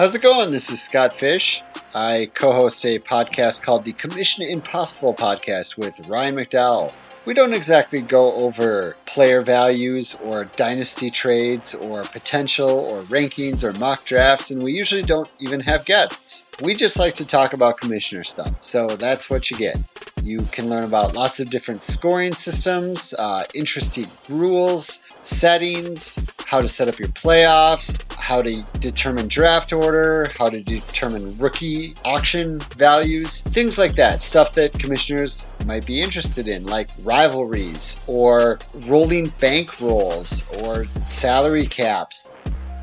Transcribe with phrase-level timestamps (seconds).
[0.00, 0.50] How's it going?
[0.50, 1.62] This is Scott Fish.
[1.94, 6.94] I co host a podcast called the Commission Impossible Podcast with Ryan McDowell.
[7.26, 13.78] We don't exactly go over player values or dynasty trades or potential or rankings or
[13.78, 16.46] mock drafts, and we usually don't even have guests.
[16.62, 19.76] We just like to talk about commissioner stuff, so that's what you get.
[20.22, 26.68] You can learn about lots of different scoring systems, uh, interesting rules, settings, how to
[26.68, 33.40] set up your playoffs, how to determine draft order, how to determine rookie auction values,
[33.40, 34.20] things like that.
[34.20, 41.66] Stuff that commissioners might be interested in, like rivalries or rolling bank rolls or salary
[41.66, 42.34] caps.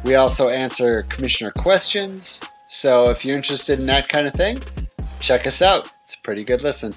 [0.04, 2.42] We also answer commissioner questions.
[2.68, 4.60] So if you're interested in that kind of thing,
[5.20, 5.92] check us out.
[6.04, 6.96] It's a pretty good listen.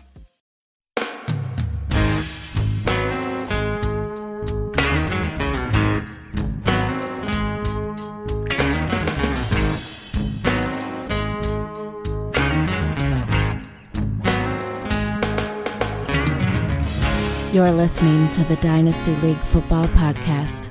[17.53, 20.67] You're listening to the Dynasty League Football Podcast,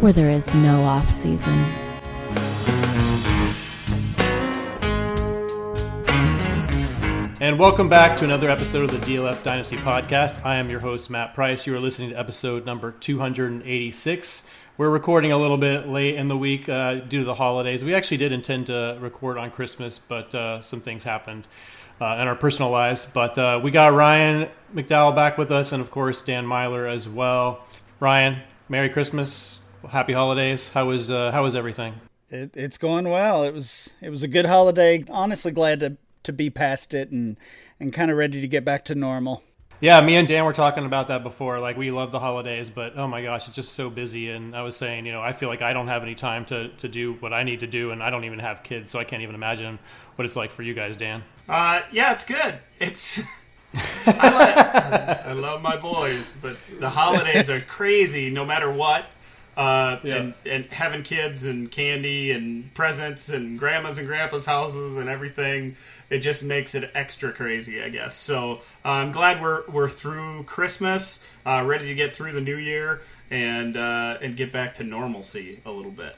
[0.00, 1.54] where there is no off season.
[7.40, 10.44] And welcome back to another episode of the DLF Dynasty Podcast.
[10.44, 11.66] I am your host, Matt Price.
[11.66, 14.42] You are listening to episode number 286.
[14.76, 17.82] We're recording a little bit late in the week uh, due to the holidays.
[17.82, 21.46] We actually did intend to record on Christmas, but uh, some things happened
[22.00, 23.06] uh, in our personal lives.
[23.06, 27.08] But uh, we got Ryan McDowell back with us, and of course Dan Meylor as
[27.08, 27.66] well.
[28.00, 30.68] Ryan, Merry Christmas, Happy Holidays.
[30.70, 31.94] How was uh, how was everything?
[32.30, 33.42] It, it's going well.
[33.44, 35.04] It was it was a good holiday.
[35.08, 37.36] Honestly, glad to to be past it and
[37.80, 39.42] and kind of ready to get back to normal.
[39.80, 41.60] Yeah, me and Dan were talking about that before.
[41.60, 44.30] Like we love the holidays, but oh my gosh, it's just so busy.
[44.30, 46.68] And I was saying, you know, I feel like I don't have any time to
[46.68, 49.04] to do what I need to do, and I don't even have kids, so I
[49.04, 49.78] can't even imagine
[50.16, 51.22] what it's like for you guys, Dan.
[51.48, 52.58] Uh, yeah, it's good.
[52.80, 53.22] It's
[54.06, 59.06] I, like, I love my boys, but the holidays are crazy no matter what.
[59.58, 60.14] Uh, yeah.
[60.14, 65.74] and, and having kids and candy and presents and grandmas and grandpa's houses and everything,
[66.10, 68.14] it just makes it extra crazy, I guess.
[68.14, 72.56] So uh, I'm glad we're we're through Christmas, uh, ready to get through the new
[72.56, 73.02] year
[73.32, 76.14] and uh, and get back to normalcy a little bit.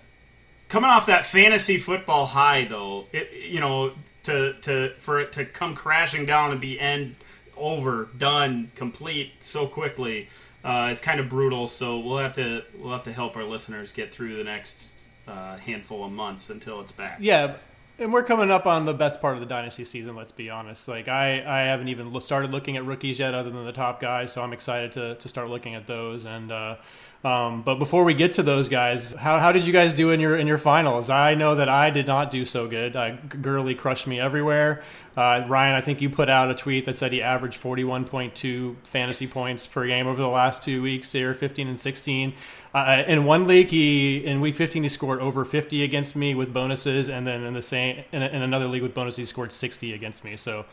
[0.68, 3.92] Coming off that fantasy football high, though, it, you know,
[4.24, 7.14] to to for it to come crashing down and be end
[7.56, 10.28] over, done, complete so quickly
[10.64, 11.66] uh, is kind of brutal.
[11.66, 14.92] So we'll have to we'll have to help our listeners get through the next
[15.26, 17.18] uh, handful of months until it's back.
[17.20, 17.56] Yeah,
[18.00, 20.16] and we're coming up on the best part of the dynasty season.
[20.16, 20.88] Let's be honest.
[20.88, 24.32] Like I, I haven't even started looking at rookies yet, other than the top guys.
[24.32, 26.24] So I'm excited to, to start looking at those.
[26.24, 26.76] And uh,
[27.22, 30.20] um, but before we get to those guys, how, how did you guys do in
[30.20, 31.10] your in your finals?
[31.10, 32.96] I know that I did not do so good.
[32.96, 34.82] Uh, Gurley crushed me everywhere.
[35.18, 39.26] Uh, Ryan, I think you put out a tweet that said he averaged 41.2 fantasy
[39.26, 41.12] points per game over the last two weeks.
[41.12, 42.32] Here, 15 and 16.
[42.72, 46.54] Uh, in one league, he in week 15 he scored over 50 against me with
[46.54, 49.92] bonuses, and then in the same in, in another league with bonuses he scored 60
[49.92, 50.36] against me.
[50.36, 50.64] So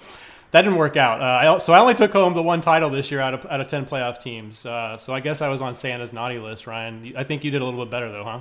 [0.52, 1.22] that didn't work out.
[1.22, 3.60] Uh, I, so I only took home the one title this year out of out
[3.60, 4.66] of ten playoff teams.
[4.66, 7.14] Uh, so I guess I was on Santa's naughty list, Ryan.
[7.18, 8.40] I think you did a little bit better though, huh?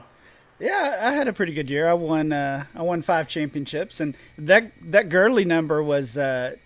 [0.58, 1.88] Yeah, I had a pretty good year.
[1.88, 6.56] I won uh, I won five championships, and that that Gurley number was uh,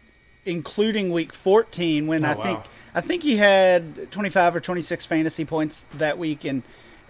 [0.44, 2.42] including week fourteen when oh, I wow.
[2.42, 2.60] think
[2.94, 6.62] I think he had twenty five or twenty six fantasy points that week in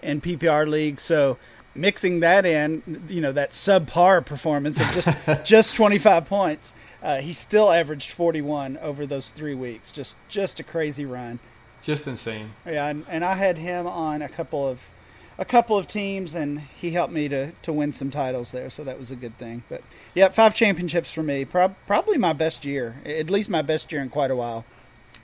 [0.02, 1.00] in PPR league.
[1.00, 1.36] So
[1.74, 5.08] mixing that in, you know, that subpar performance of just
[5.44, 9.92] just twenty five points uh, he still averaged 41 over those three weeks.
[9.92, 11.38] Just just a crazy run.
[11.82, 12.50] Just insane.
[12.66, 14.90] Yeah, and, and I had him on a couple of
[15.38, 18.84] a couple of teams, and he helped me to, to win some titles there, so
[18.84, 19.62] that was a good thing.
[19.70, 19.82] But
[20.14, 21.46] yeah, five championships for me.
[21.46, 24.66] Pro- probably my best year, at least my best year in quite a while.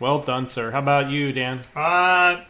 [0.00, 0.70] Well done, sir.
[0.70, 1.60] How about you, Dan?
[1.74, 2.44] Uh,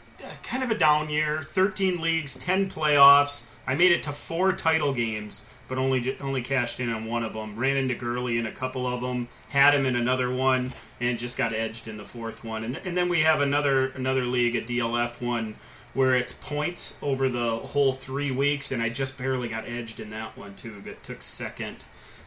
[0.45, 1.43] kind of a down year.
[1.43, 3.51] Thirteen leagues, ten playoffs.
[3.67, 7.33] I made it to four title games but only only cashed in on one of
[7.33, 7.57] them.
[7.57, 11.37] Ran into Gurley in a couple of them, had him in another one, and just
[11.37, 12.65] got edged in the fourth one.
[12.65, 15.57] And, and then we have another another league, a DLF one,
[15.95, 20.11] where it's points over the whole three weeks, and I just barely got edged in
[20.11, 20.83] that one too.
[20.85, 21.85] But took second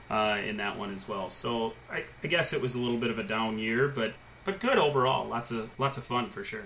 [0.09, 1.30] uh, in that one as well.
[1.30, 4.13] So I, I guess it was a little bit of a down year, but
[4.44, 5.27] but good overall.
[5.27, 6.65] Lots of lots of fun for sure.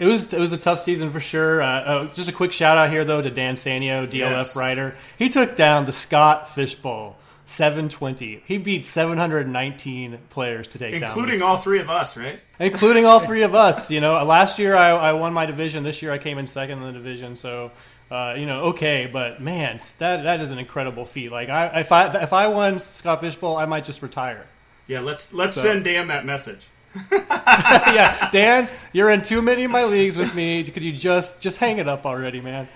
[0.00, 1.62] It was it was a tough season for sure.
[1.62, 4.56] Uh, uh, just a quick shout out here though to Dan Sanio, DLF yes.
[4.56, 4.96] writer.
[5.18, 7.16] He took down the Scott Fishbowl.
[7.46, 8.44] 720.
[8.46, 11.08] He beat 719 players to take Including down.
[11.08, 12.38] Including all three of us, right?
[12.60, 13.90] Including all three of us.
[13.90, 15.82] You know, last year I, I won my division.
[15.82, 17.34] This year I came in second in the division.
[17.34, 17.72] So
[18.10, 21.30] uh, you know, okay, but man, that that is an incredible feat.
[21.30, 24.46] Like, I if I if I won Scott Fishbowl, I might just retire.
[24.88, 25.62] Yeah, let's let's so.
[25.62, 26.66] send Dan that message.
[27.12, 30.64] yeah, Dan, you're in too many of my leagues with me.
[30.64, 32.68] Could you just just hang it up already, man?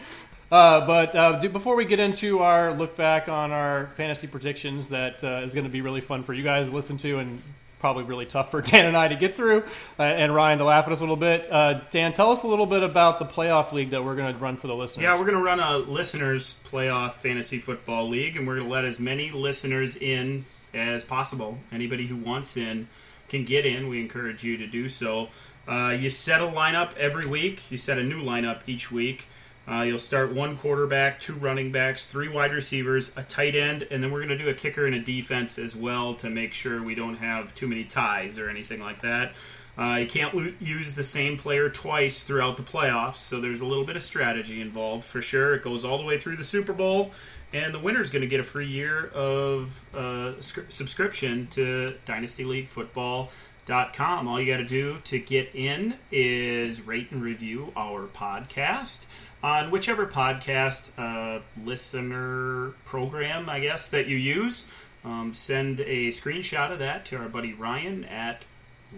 [0.53, 4.91] Uh, but uh, do, before we get into our look back on our fantasy predictions,
[4.91, 7.43] that uh, is going to be really fun for you guys to listen to and
[7.81, 9.65] probably really tough for Dan and I to get through,
[9.99, 11.51] uh, and Ryan to laugh at us a little bit.
[11.51, 14.41] Uh, Dan, tell us a little bit about the playoff league that we're going to
[14.41, 15.03] run for the listeners.
[15.03, 18.73] Yeah, we're going to run a listeners playoff fantasy football league, and we're going to
[18.73, 21.59] let as many listeners in as possible.
[21.73, 22.89] Anybody who wants in
[23.29, 23.89] can get in.
[23.89, 25.29] We encourage you to do so.
[25.67, 27.71] Uh, you set a lineup every week.
[27.71, 29.29] You set a new lineup each week.
[29.67, 34.03] Uh, you'll start one quarterback, two running backs, three wide receivers, a tight end, and
[34.03, 36.83] then we're going to do a kicker and a defense as well to make sure
[36.83, 39.33] we don't have too many ties or anything like that.
[39.77, 43.67] Uh, you can't lo- use the same player twice throughout the playoffs, so there's a
[43.67, 45.55] little bit of strategy involved for sure.
[45.55, 47.13] It goes all the way through the Super Bowl,
[47.55, 52.45] and the winner's going to get a free year of uh, sc- subscription to Dynasty
[52.45, 53.31] League Football
[53.67, 54.29] Com.
[54.29, 59.07] All you got to do to get in is rate and review our podcast
[59.43, 64.71] on whichever podcast uh, listener program, I guess, that you use.
[65.05, 68.45] Um, send a screenshot of that to our buddy Ryan at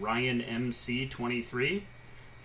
[0.00, 1.82] RyanMC23,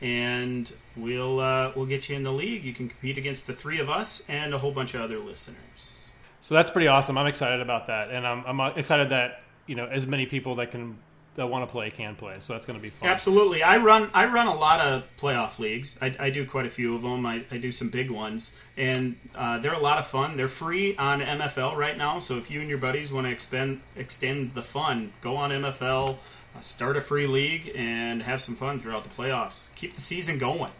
[0.02, 2.64] and we'll uh, we'll get you in the league.
[2.64, 6.01] You can compete against the three of us and a whole bunch of other listeners.
[6.42, 7.18] So that's pretty awesome.
[7.18, 10.72] I'm excited about that, and I'm, I'm excited that you know as many people that
[10.72, 10.98] can
[11.36, 12.36] that want to play can play.
[12.40, 13.08] So that's going to be fun.
[13.08, 13.64] Absolutely.
[13.64, 15.98] I run I run a lot of playoff leagues.
[16.02, 17.26] I, I do quite a few of them.
[17.26, 20.36] I, I do some big ones, and uh, they're a lot of fun.
[20.36, 22.20] They're free on MFL right now.
[22.20, 26.18] So if you and your buddies want to expend extend the fun, go on MFL,
[26.56, 29.74] uh, start a free league, and have some fun throughout the playoffs.
[29.76, 30.72] Keep the season going.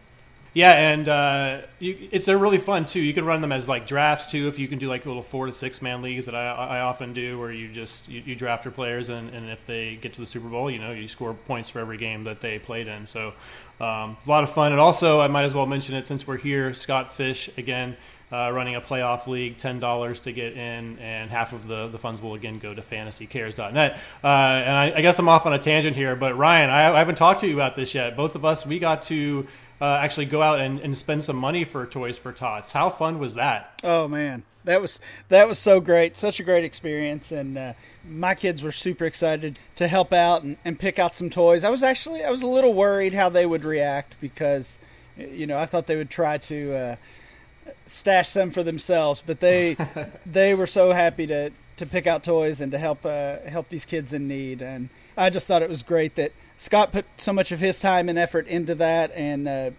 [0.54, 3.00] Yeah, and uh, you, it's a really fun too.
[3.00, 4.48] You can run them as like drafts too.
[4.48, 6.80] If you can do like a little four to six man leagues that I, I
[6.80, 10.12] often do, where you just you, you draft your players, and, and if they get
[10.14, 12.86] to the Super Bowl, you know you score points for every game that they played
[12.88, 13.06] in.
[13.06, 13.32] So
[13.80, 14.72] um, a lot of fun.
[14.72, 16.74] And also, I might as well mention it since we're here.
[16.74, 17.96] Scott Fish again.
[18.30, 21.98] Uh, running a playoff league, ten dollars to get in, and half of the, the
[21.98, 23.98] funds will again go to FantasyCares.net.
[24.24, 26.98] Uh, and I, I, guess I'm off on a tangent here, but Ryan, I, I,
[26.98, 28.16] haven't talked to you about this yet.
[28.16, 29.46] Both of us, we got to
[29.82, 32.70] uh, actually go out and, and spend some money for Toys for Tots.
[32.70, 33.80] How fun was that?
[33.82, 37.72] Oh man, that was that was so great, such a great experience, and uh,
[38.08, 41.64] my kids were super excited to help out and, and pick out some toys.
[41.64, 44.78] I was actually I was a little worried how they would react because
[45.16, 46.96] you know I thought they would try to uh,
[47.86, 49.76] stash some for themselves, but they
[50.24, 53.84] they were so happy to to pick out toys and to help uh, help these
[53.84, 57.52] kids in need, and I just thought it was great that Scott put so much
[57.52, 59.70] of his time and effort into that, and uh,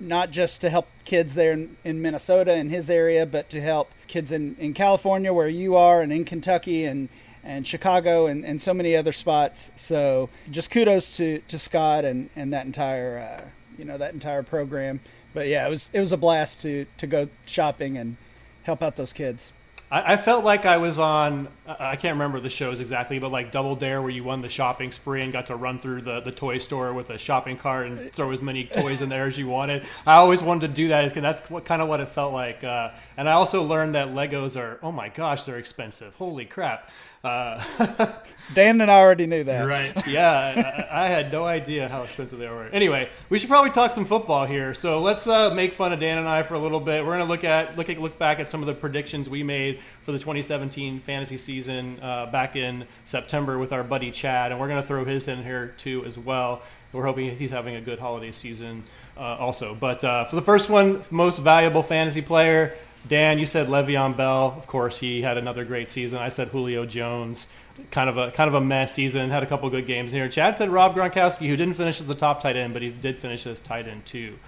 [0.00, 3.90] not just to help kids there in, in, Minnesota in his area, but to help
[4.06, 7.08] kids in, in California where you are, and in Kentucky and
[7.44, 9.72] and Chicago and, and so many other spots.
[9.74, 13.48] So just kudos to, to Scott and, and that entire uh,
[13.78, 15.00] you know that entire program.
[15.34, 18.16] But yeah, it was it was a blast to to go shopping and
[18.64, 19.52] help out those kids.
[19.94, 21.48] I, felt like I was on.
[21.66, 24.90] I can't remember the shows exactly, but like Double Dare, where you won the shopping
[24.90, 28.10] spree and got to run through the, the toy store with a shopping cart and
[28.10, 29.84] throw as many toys in there as you wanted.
[30.06, 32.64] I always wanted to do that, because that's what, kind of what it felt like.
[32.64, 36.14] Uh, and I also learned that Legos are, oh my gosh, they're expensive.
[36.14, 36.88] Holy crap!
[37.24, 37.62] Uh,
[38.54, 39.62] Dan and I already knew that.
[39.62, 39.92] Right.
[40.12, 42.64] Yeah, I, I, had no idea how expensive they were.
[42.66, 44.74] Anyway, we should probably talk some football here.
[44.74, 47.04] So let's uh, make fun of Dan and I for a little bit.
[47.04, 49.42] We're going to look at look at look back at some of the predictions we
[49.42, 54.60] made for the 2017 fantasy season uh, back in September with our buddy Chad, and
[54.60, 56.62] we're going to throw his in here too as well.
[56.92, 58.84] We're hoping he's having a good holiday season
[59.16, 59.74] uh, also.
[59.74, 62.74] But uh, for the first one, most valuable fantasy player.
[63.06, 64.54] Dan, you said Le'Veon Bell.
[64.56, 66.18] Of course, he had another great season.
[66.18, 67.46] I said Julio Jones,
[67.90, 69.30] kind of a kind of a mess season.
[69.30, 70.28] Had a couple good games here.
[70.28, 73.16] Chad said Rob Gronkowski, who didn't finish as the top tight end, but he did
[73.16, 74.38] finish as tight end too.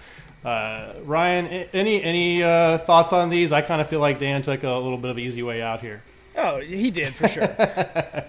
[0.43, 3.51] Uh, Ryan, any any uh, thoughts on these?
[3.51, 5.81] I kind of feel like Dan took a little bit of an easy way out
[5.81, 6.01] here.
[6.37, 7.55] Oh, he did for sure.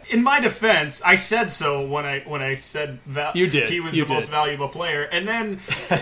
[0.11, 3.69] In my defense, I said so when I when I said that you did.
[3.69, 4.15] he was you the did.
[4.15, 5.59] most valuable player, and then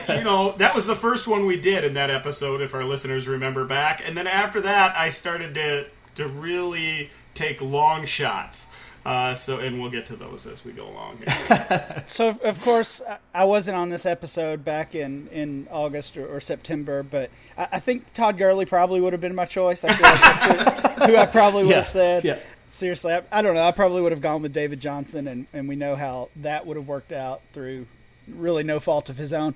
[0.09, 3.27] you know that was the first one we did in that episode, if our listeners
[3.27, 4.03] remember back.
[4.05, 8.69] And then after that, I started to to really take long shots.
[9.05, 11.23] Uh, so, and we'll get to those as we go along.
[12.07, 13.03] so, of course,
[13.35, 17.81] I wasn't on this episode back in, in August or, or September, but I, I,
[17.81, 19.85] think Todd Gurley probably would have been my choice.
[19.85, 22.25] I feel like that's who, who I probably would yeah, have said.
[22.25, 22.39] Yeah.
[22.71, 23.63] Seriously, I, I, don't know.
[23.63, 26.79] I probably would have gone with David Johnson, and, and we know how that would
[26.79, 27.87] have worked out through
[28.27, 29.55] really no fault of his own.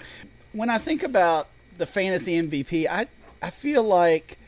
[0.52, 3.06] When I think about the fantasy MVP, I
[3.40, 4.38] I feel like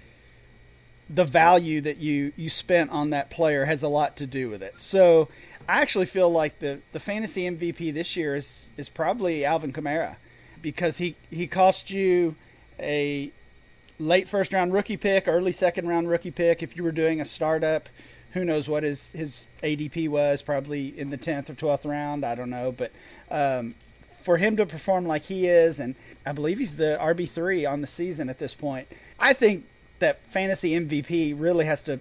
[1.13, 4.63] the value that you you spent on that player has a lot to do with
[4.63, 4.81] it.
[4.81, 5.29] So
[5.69, 10.17] I actually feel like the the fantasy MVP this year is is probably Alvin Kamara
[10.63, 12.37] because he he cost you
[12.79, 13.33] a
[13.99, 16.63] late first round rookie pick, early second round rookie pick.
[16.63, 17.89] If you were doing a startup,
[18.33, 20.43] who knows what his his ADP was?
[20.43, 22.25] Probably in the tenth or twelfth round.
[22.25, 22.93] I don't know, but
[23.33, 23.75] um,
[24.23, 27.81] for him to perform like he is, and I believe he's the RB three on
[27.81, 28.87] the season at this point.
[29.19, 29.65] I think
[30.01, 32.01] that fantasy MVP really has to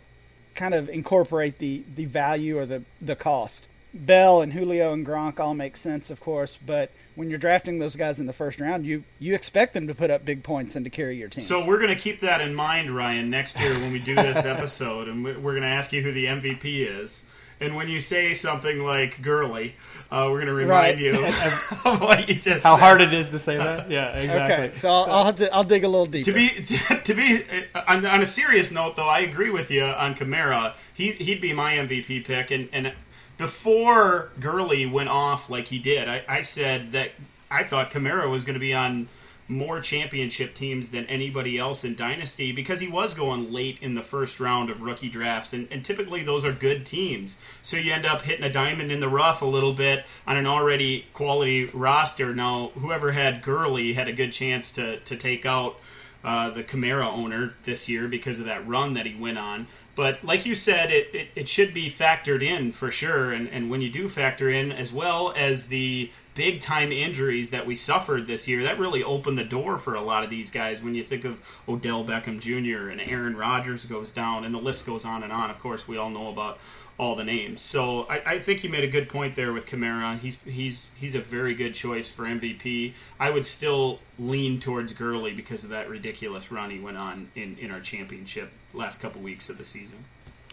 [0.55, 3.67] kind of incorporate the the value or the the cost.
[3.93, 7.95] Bell and Julio and Gronk all make sense, of course, but when you're drafting those
[7.95, 10.85] guys in the first round, you you expect them to put up big points and
[10.85, 11.43] to carry your team.
[11.43, 14.45] So we're going to keep that in mind, Ryan, next year when we do this
[14.45, 17.25] episode, and we're going to ask you who the MVP is.
[17.61, 19.75] And when you say something like Gurley,
[20.09, 20.97] uh, we're going to remind right.
[20.97, 21.25] you
[21.85, 22.81] of what you just how said.
[22.81, 23.91] hard it is to say that.
[23.91, 24.67] Yeah, exactly.
[24.67, 26.31] Okay, so I'll I'll, to, I'll, dig a little deeper.
[26.31, 26.49] To be
[27.03, 27.41] to be
[27.87, 30.75] on, on, a serious note, though, I agree with you on Kamara.
[30.93, 32.93] He he'd be my MVP pick, and and
[33.39, 37.11] before Gurley went off like he did, I, I said that
[37.49, 39.07] I thought Kamara was going to be on
[39.47, 44.03] more championship teams than anybody else in Dynasty because he was going late in the
[44.03, 47.41] first round of rookie drafts, and, and, typically those are good teams.
[47.63, 50.45] So you end up hitting a diamond in the rough a little bit on an
[50.45, 52.35] already quality roster.
[52.35, 55.77] Now, whoever had Gurley had a good chance to, to take out
[56.23, 59.67] uh, the Kamara owner this year because of that run that he went on.
[59.95, 63.31] But like you said, it, it, it, should be factored in for sure.
[63.31, 67.65] And, and when you do factor in, as well as the big time injuries that
[67.65, 70.81] we suffered this year, that really opened the door for a lot of these guys.
[70.81, 72.89] When you think of Odell Beckham Jr.
[72.89, 75.49] and Aaron Rodgers goes down, and the list goes on and on.
[75.49, 76.59] Of course, we all know about
[76.99, 77.61] all the names.
[77.61, 80.19] So I, I, think you made a good point there with Kamara.
[80.19, 82.93] He's he's he's a very good choice for MVP.
[83.19, 87.57] I would still lean towards Gurley because of that ridiculous run he went on in,
[87.57, 90.03] in our championship last couple weeks of the season.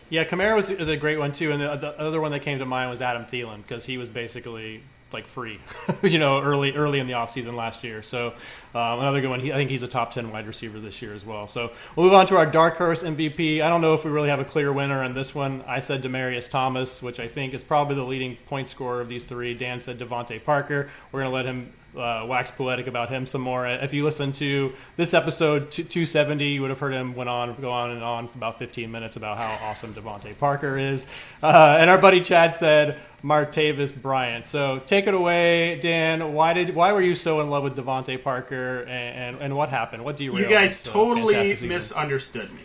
[0.09, 2.61] Yeah, Kamara was, was a great one too, and the, the other one that came
[2.61, 4.83] to mind was Adam Thielen because he was basically
[5.13, 5.61] like free,
[6.03, 8.03] you know, early early in the offseason last year.
[8.03, 8.29] So
[8.75, 9.41] um, another good one.
[9.41, 11.47] He, I think he's a top ten wide receiver this year as well.
[11.49, 13.61] So we'll move on to our dark horse MVP.
[13.61, 15.63] I don't know if we really have a clear winner on this one.
[15.67, 19.25] I said Demaryius Thomas, which I think is probably the leading point scorer of these
[19.25, 19.55] three.
[19.55, 20.89] Dan said DeVante Parker.
[21.13, 23.67] We're gonna let him uh, wax poetic about him some more.
[23.67, 27.71] If you listen to this episode 270, you would have heard him went on go
[27.71, 31.07] on and on for about 15 minutes about how awesome DeVante Parker is.
[31.43, 34.47] Uh, and our buddy Chad said Martavis Bryant.
[34.47, 36.33] So take it away, Dan.
[36.35, 39.71] Why did why were you so in love with DeVante Parker, and, and, and what
[39.71, 40.05] happened?
[40.05, 40.37] What do you?
[40.37, 42.63] You guys totally misunderstood me.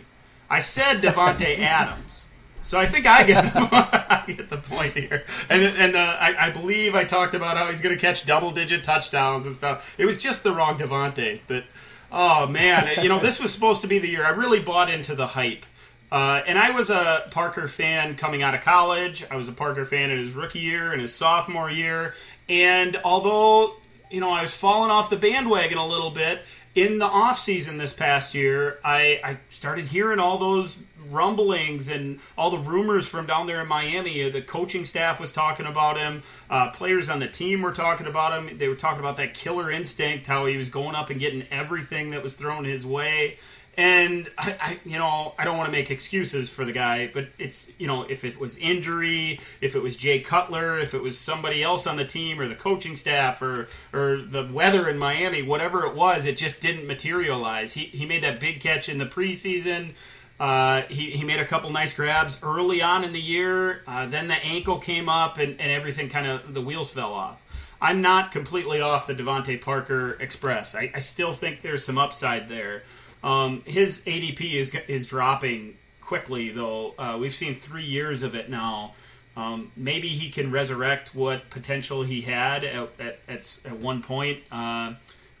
[0.48, 2.28] I said Davante Adams.
[2.62, 3.68] So I think I get the,
[4.08, 7.68] I get the point here, and and uh, I, I, believe I talked about how
[7.68, 9.96] he's going to catch double digit touchdowns and stuff.
[9.98, 11.64] It was just the wrong Davante, but
[12.12, 14.24] oh man, you know this was supposed to be the year.
[14.24, 15.66] I really bought into the hype,
[16.12, 19.24] uh, and I was a Parker fan coming out of college.
[19.28, 22.14] I was a Parker fan in his rookie year and his sophomore year,
[22.48, 23.74] and although
[24.08, 26.42] you know I was falling off the bandwagon a little bit
[26.74, 32.18] in the off season this past year, I, I started hearing all those rumblings and
[32.36, 34.28] all the rumors from down there in Miami.
[34.28, 36.22] The coaching staff was talking about him.
[36.48, 38.58] Uh, players on the team were talking about him.
[38.58, 42.10] They were talking about that killer instinct, how he was going up and getting everything
[42.10, 43.36] that was thrown his way.
[43.74, 47.28] And I, I, you know, I don't want to make excuses for the guy, but
[47.38, 51.18] it's you know, if it was injury, if it was Jay Cutler, if it was
[51.18, 55.40] somebody else on the team or the coaching staff or or the weather in Miami,
[55.40, 57.72] whatever it was, it just didn't materialize.
[57.72, 59.94] He he made that big catch in the preseason.
[60.42, 63.84] Uh, he, he made a couple nice grabs early on in the year.
[63.86, 67.76] Uh, then the ankle came up and, and everything kind of, the wheels fell off.
[67.80, 70.74] I'm not completely off the DeVante Parker Express.
[70.74, 72.82] I, I still think there's some upside there.
[73.22, 76.94] Um, his ADP is, is dropping quickly, though.
[76.98, 78.94] Uh, we've seen three years of it now.
[79.36, 84.40] Um, maybe he can resurrect what potential he had at, at, at, at one point.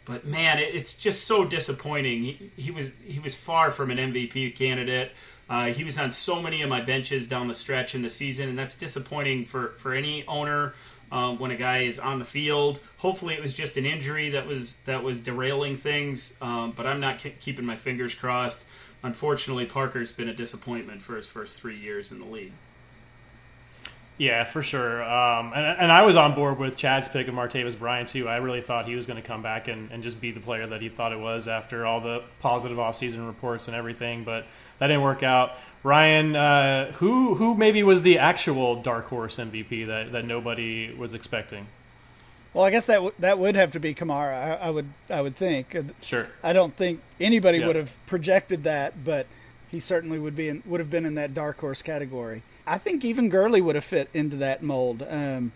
[0.04, 2.22] But man, it, it's just so disappointing.
[2.22, 5.12] He, he, was he was far from an MVP candidate.
[5.48, 8.48] Uh, he was on so many of my benches down the stretch in the season,
[8.48, 10.74] and that's disappointing for for any owner.
[11.10, 14.46] Um, when a guy is on the field, hopefully it was just an injury that
[14.46, 16.32] was that was derailing things.
[16.40, 18.64] Um, but I'm not ke- keeping my fingers crossed.
[19.02, 22.52] Unfortunately, Parker's been a disappointment for his first three years in the league.
[24.18, 25.02] Yeah, for sure.
[25.02, 28.28] Um, and, and I was on board with Chad's pick of Martavis Bryant, too.
[28.28, 30.66] I really thought he was going to come back and, and just be the player
[30.66, 34.46] that he thought it was after all the positive offseason reports and everything, but
[34.78, 35.52] that didn't work out.
[35.82, 41.14] Ryan, uh, who who maybe was the actual dark horse MVP that, that nobody was
[41.14, 41.66] expecting?
[42.54, 44.34] Well, I guess that w- that would have to be Kamara.
[44.34, 45.76] I, I would I would think.
[46.00, 46.28] Sure.
[46.42, 47.66] I don't think anybody yeah.
[47.66, 49.26] would have projected that, but
[49.72, 52.42] he certainly would be in, would have been in that dark horse category.
[52.66, 55.04] I think even Gurley would have fit into that mold.
[55.08, 55.50] Um,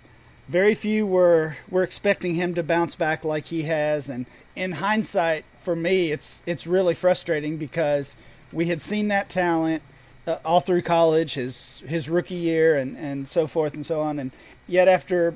[0.49, 5.45] very few were were expecting him to bounce back like he has, and in hindsight,
[5.61, 8.17] for me, it's it's really frustrating because
[8.53, 9.83] we had seen that talent
[10.27, 14.19] uh, all through college, his his rookie year, and and so forth and so on,
[14.19, 14.31] and
[14.67, 15.35] yet after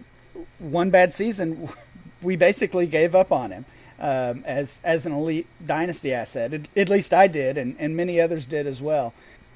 [0.58, 1.68] one bad season,
[2.22, 3.64] we basically gave up on him
[4.00, 6.68] um, as as an elite dynasty asset.
[6.76, 9.12] At least I did, and, and many others did as well.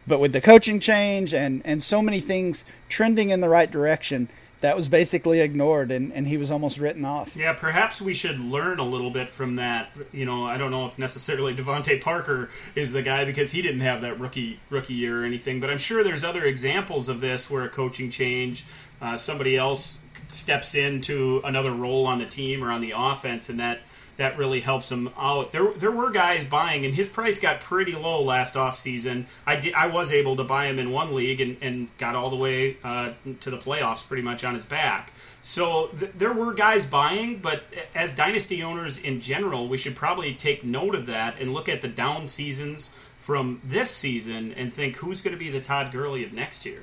[0.06, 4.28] But with the coaching change and, and so many things trending in the right direction,
[4.60, 7.36] that was basically ignored and, and he was almost written off.
[7.36, 9.90] Yeah, perhaps we should learn a little bit from that.
[10.10, 13.82] You know, I don't know if necessarily DeVante Parker is the guy because he didn't
[13.82, 17.50] have that rookie rookie year or anything, but I'm sure there's other examples of this
[17.50, 18.64] where a coaching change,
[19.02, 19.98] uh, somebody else
[20.30, 23.80] steps into another role on the team or on the offense, and that
[24.16, 25.52] that really helps him out.
[25.52, 29.26] There, there were guys buying, and his price got pretty low last offseason.
[29.46, 32.36] I I was able to buy him in one league and, and got all the
[32.36, 35.12] way uh, to the playoffs pretty much on his back.
[35.42, 40.32] So th- there were guys buying, but as dynasty owners in general, we should probably
[40.32, 44.96] take note of that and look at the down seasons from this season and think
[44.96, 46.82] who's going to be the Todd Gurley of next year.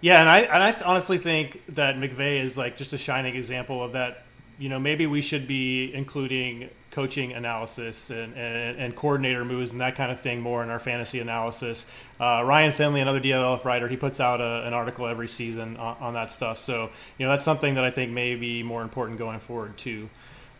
[0.00, 3.84] Yeah, and I and I honestly think that McVay is like just a shining example
[3.84, 4.24] of that
[4.62, 9.80] you know, maybe we should be including coaching analysis and, and, and, coordinator moves and
[9.80, 11.84] that kind of thing more in our fantasy analysis.
[12.20, 15.96] Uh, Ryan Finley, another DLF writer, he puts out a, an article every season on,
[15.98, 16.60] on, that stuff.
[16.60, 20.08] So, you know, that's something that I think may be more important going forward, too.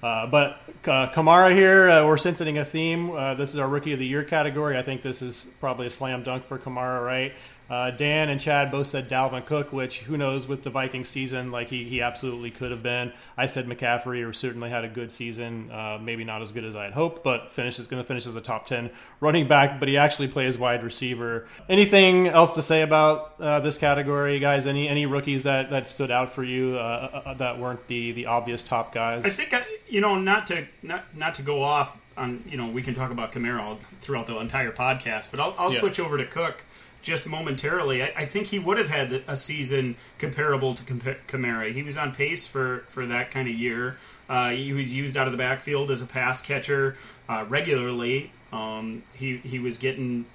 [0.03, 3.13] Uh, but uh, Kamara here, uh, we're sensing a theme.
[3.13, 4.77] Uh, this is our Rookie of the Year category.
[4.77, 7.33] I think this is probably a slam dunk for Kamara, right?
[7.73, 11.51] Uh, Dan and Chad both said Dalvin Cook, which who knows with the Viking season,
[11.51, 13.15] like he, he absolutely could have been.
[13.35, 16.77] I said McCaffrey, who certainly had a good season, uh, maybe not as good as
[16.77, 19.81] I had hoped, but finish is going to finish as a top ten running back.
[19.81, 21.49] But he actually plays wide receiver.
[21.67, 24.67] Anything else to say about uh, this category, guys?
[24.67, 28.13] Any any rookies that, that stood out for you uh, uh, uh, that weren't the
[28.13, 29.25] the obvious top guys?
[29.25, 32.69] I think I, you know not to not not to go off on you know
[32.69, 35.81] we can talk about Kamara throughout the entire podcast, but I'll, I'll yeah.
[35.81, 36.67] switch over to Cook
[37.03, 38.03] just momentarily.
[38.03, 41.73] I, I, think he would have had a season comparable to Kamara.
[41.73, 43.97] He was on pace for, for that kind of year.
[44.29, 46.97] Uh, he was used out of the backfield as a pass catcher
[47.29, 48.33] uh, regularly.
[48.53, 50.27] Um, he he was getting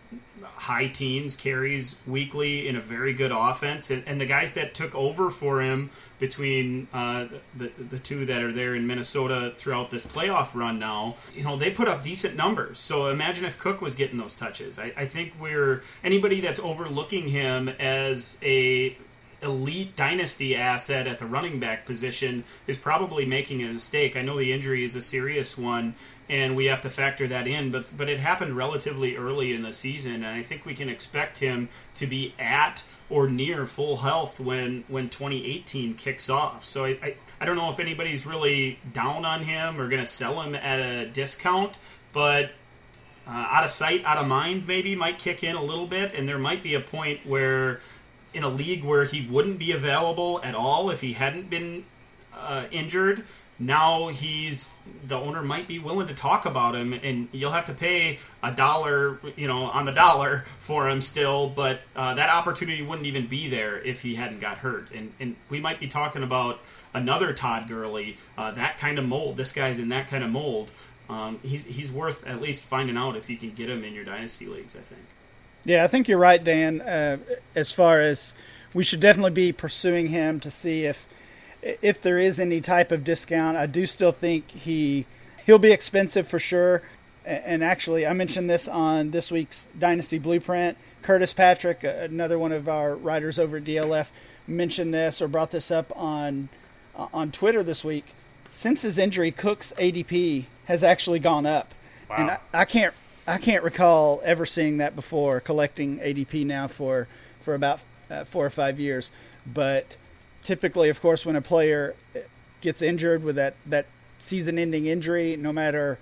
[0.43, 4.95] high teens carries weekly in a very good offense, and, and the guys that took
[4.95, 10.05] over for him between uh, the the two that are there in Minnesota throughout this
[10.05, 12.79] playoff run now, you know, they put up decent numbers.
[12.79, 14.79] So imagine if Cook was getting those touches.
[14.79, 18.97] I, I think we're anybody that's overlooking him as a
[19.47, 24.15] elite dynasty asset at the running back position is probably making a mistake.
[24.15, 25.95] I know the injury is a serious one,
[26.29, 27.71] and we have to factor that in.
[27.71, 31.39] But but it happened relatively early in the season, and I think we can expect
[31.39, 36.63] him to be at or near full health when when 2018 kicks off.
[36.63, 40.07] So I I, I don't know if anybody's really down on him or going to
[40.07, 41.73] sell him at a discount,
[42.13, 42.51] but.
[43.29, 46.29] Uh, out of sight, out of mind, maybe might kick in a little bit, and
[46.29, 47.81] there might be a point where,
[48.33, 51.85] in a league where he wouldn't be available at all if he hadn't been
[52.33, 53.23] uh, injured,
[53.59, 54.73] now he's
[55.05, 58.51] the owner might be willing to talk about him and you'll have to pay a
[58.51, 63.25] dollar you know on the dollar for him still but uh, that opportunity wouldn't even
[63.25, 64.89] be there if he hadn't got hurt.
[64.93, 66.59] And, and we might be talking about
[66.93, 69.37] another todd Gurley, uh, that kind of mold.
[69.37, 70.71] This guy's in that kind of mold.
[71.09, 74.03] Um, he's, he's worth at least finding out if you can get him in your
[74.03, 75.05] dynasty leagues i think
[75.65, 77.17] yeah i think you're right dan uh,
[77.55, 78.33] as far as
[78.73, 81.07] we should definitely be pursuing him to see if
[81.61, 85.05] if there is any type of discount, I do still think he
[85.45, 86.81] he'll be expensive for sure.
[87.25, 90.77] And actually, I mentioned this on this week's Dynasty Blueprint.
[91.01, 94.07] Curtis Patrick, another one of our writers over at DLF,
[94.47, 96.49] mentioned this or brought this up on
[96.95, 98.05] on Twitter this week.
[98.47, 101.73] Since his injury, Cook's ADP has actually gone up,
[102.09, 102.15] wow.
[102.17, 102.93] and I, I can't
[103.27, 105.39] I can't recall ever seeing that before.
[105.41, 107.07] Collecting ADP now for
[107.41, 109.11] for about uh, four or five years,
[109.45, 109.97] but
[110.43, 111.95] typically, of course, when a player
[112.61, 113.85] gets injured with that, that
[114.17, 115.99] season ending injury, no matter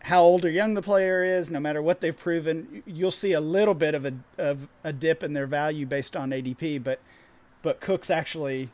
[0.00, 3.40] how old or young the player is, no matter what they've proven, you'll see a
[3.40, 6.98] little bit of a, of a dip in their value based on ADP, but,
[7.62, 8.68] but Cook's actually,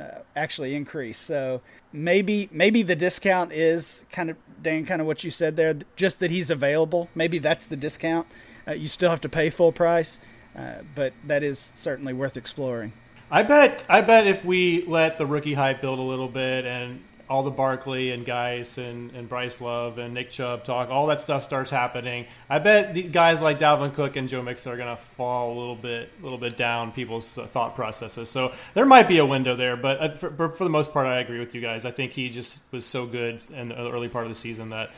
[0.00, 1.18] uh, actually increase.
[1.18, 1.60] So
[1.92, 6.20] maybe, maybe the discount is kind of, Dan, kind of what you said there, just
[6.20, 7.08] that he's available.
[7.14, 8.26] Maybe that's the discount.
[8.66, 10.20] Uh, you still have to pay full price,
[10.56, 12.92] uh, but that is certainly worth exploring.
[13.30, 13.84] I bet.
[13.88, 17.50] I bet if we let the rookie hype build a little bit, and all the
[17.50, 21.70] Barkley and Guice and, and Bryce Love and Nick Chubb talk, all that stuff starts
[21.70, 22.26] happening.
[22.48, 25.56] I bet the guys like Dalvin Cook and Joe Mixon are going to fall a
[25.56, 28.28] little bit, a little bit down people's thought processes.
[28.28, 31.20] So there might be a window there, but uh, for, for the most part, I
[31.20, 31.84] agree with you guys.
[31.84, 34.90] I think he just was so good in the early part of the season that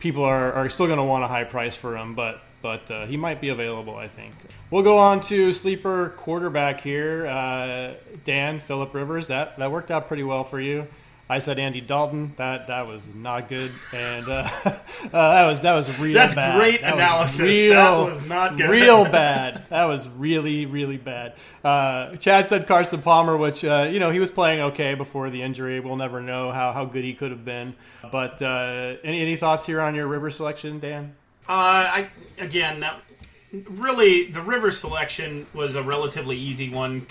[0.00, 3.04] people are, are still going to want a high price for him, but but uh,
[3.04, 4.32] he might be available, I think.
[4.70, 7.26] We'll go on to sleeper quarterback here.
[7.26, 7.92] Uh,
[8.24, 10.86] Dan, Philip Rivers, that, that worked out pretty well for you.
[11.28, 12.34] I said Andy Dalton.
[12.36, 14.74] That that was not good, and uh, uh,
[15.10, 16.56] that was that was real That's bad.
[16.56, 17.40] great that analysis.
[17.40, 18.70] Was real, that was not good.
[18.74, 19.64] Real bad.
[19.70, 21.34] That was really really bad.
[21.62, 25.42] Uh, Chad said Carson Palmer, which uh, you know he was playing okay before the
[25.42, 25.80] injury.
[25.80, 27.74] We'll never know how, how good he could have been.
[28.12, 31.14] But uh, any any thoughts here on your river selection, Dan?
[31.48, 31.52] Uh,
[31.88, 32.08] I
[32.38, 33.00] again that
[33.52, 37.06] really the river selection was a relatively easy one.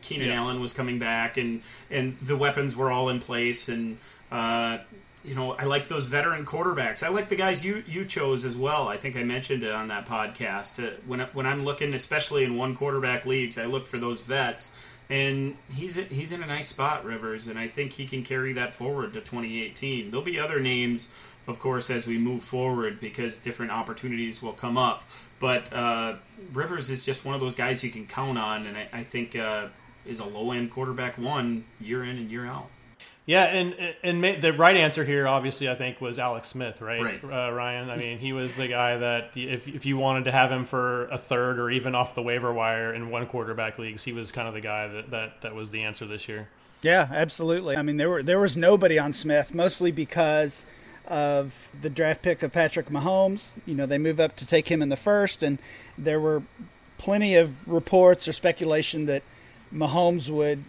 [0.00, 0.36] Keenan yeah.
[0.36, 3.98] Allen was coming back, and and the weapons were all in place, and
[4.30, 4.78] uh,
[5.24, 7.02] you know I like those veteran quarterbacks.
[7.02, 8.88] I like the guys you you chose as well.
[8.88, 10.84] I think I mentioned it on that podcast.
[10.84, 14.96] Uh, when when I'm looking, especially in one quarterback leagues, I look for those vets.
[15.10, 18.74] And he's he's in a nice spot, Rivers, and I think he can carry that
[18.74, 20.10] forward to 2018.
[20.10, 21.08] There'll be other names,
[21.46, 25.04] of course, as we move forward because different opportunities will come up.
[25.40, 26.16] But uh,
[26.52, 29.34] Rivers is just one of those guys you can count on, and I, I think
[29.34, 29.68] uh,
[30.08, 32.70] is a low end quarterback one year in and year out.
[33.26, 37.22] Yeah, and and the right answer here, obviously, I think was Alex Smith, right, right.
[37.22, 37.90] Uh, Ryan?
[37.90, 41.08] I mean, he was the guy that if if you wanted to have him for
[41.08, 44.48] a third or even off the waiver wire in one quarterback leagues, he was kind
[44.48, 46.48] of the guy that that, that was the answer this year.
[46.80, 47.76] Yeah, absolutely.
[47.76, 50.64] I mean, there were there was nobody on Smith, mostly because
[51.06, 53.58] of the draft pick of Patrick Mahomes.
[53.66, 55.58] You know, they move up to take him in the first, and
[55.98, 56.42] there were
[56.96, 59.22] plenty of reports or speculation that
[59.72, 60.64] Mahomes would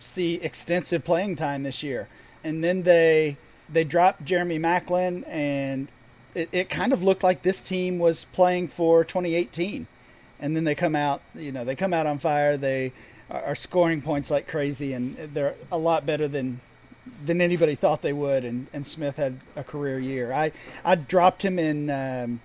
[0.00, 2.08] see extensive playing time this year.
[2.44, 3.36] And then they
[3.68, 5.88] they dropped Jeremy Maclin, and
[6.34, 9.86] it, it kind of looked like this team was playing for 2018.
[10.40, 12.56] And then they come out, you know, they come out on fire.
[12.56, 12.92] They
[13.30, 16.60] are scoring points like crazy, and they're a lot better than
[17.24, 18.44] than anybody thought they would.
[18.44, 20.32] And, and Smith had a career year.
[20.32, 20.52] I
[20.84, 22.40] I dropped him in um,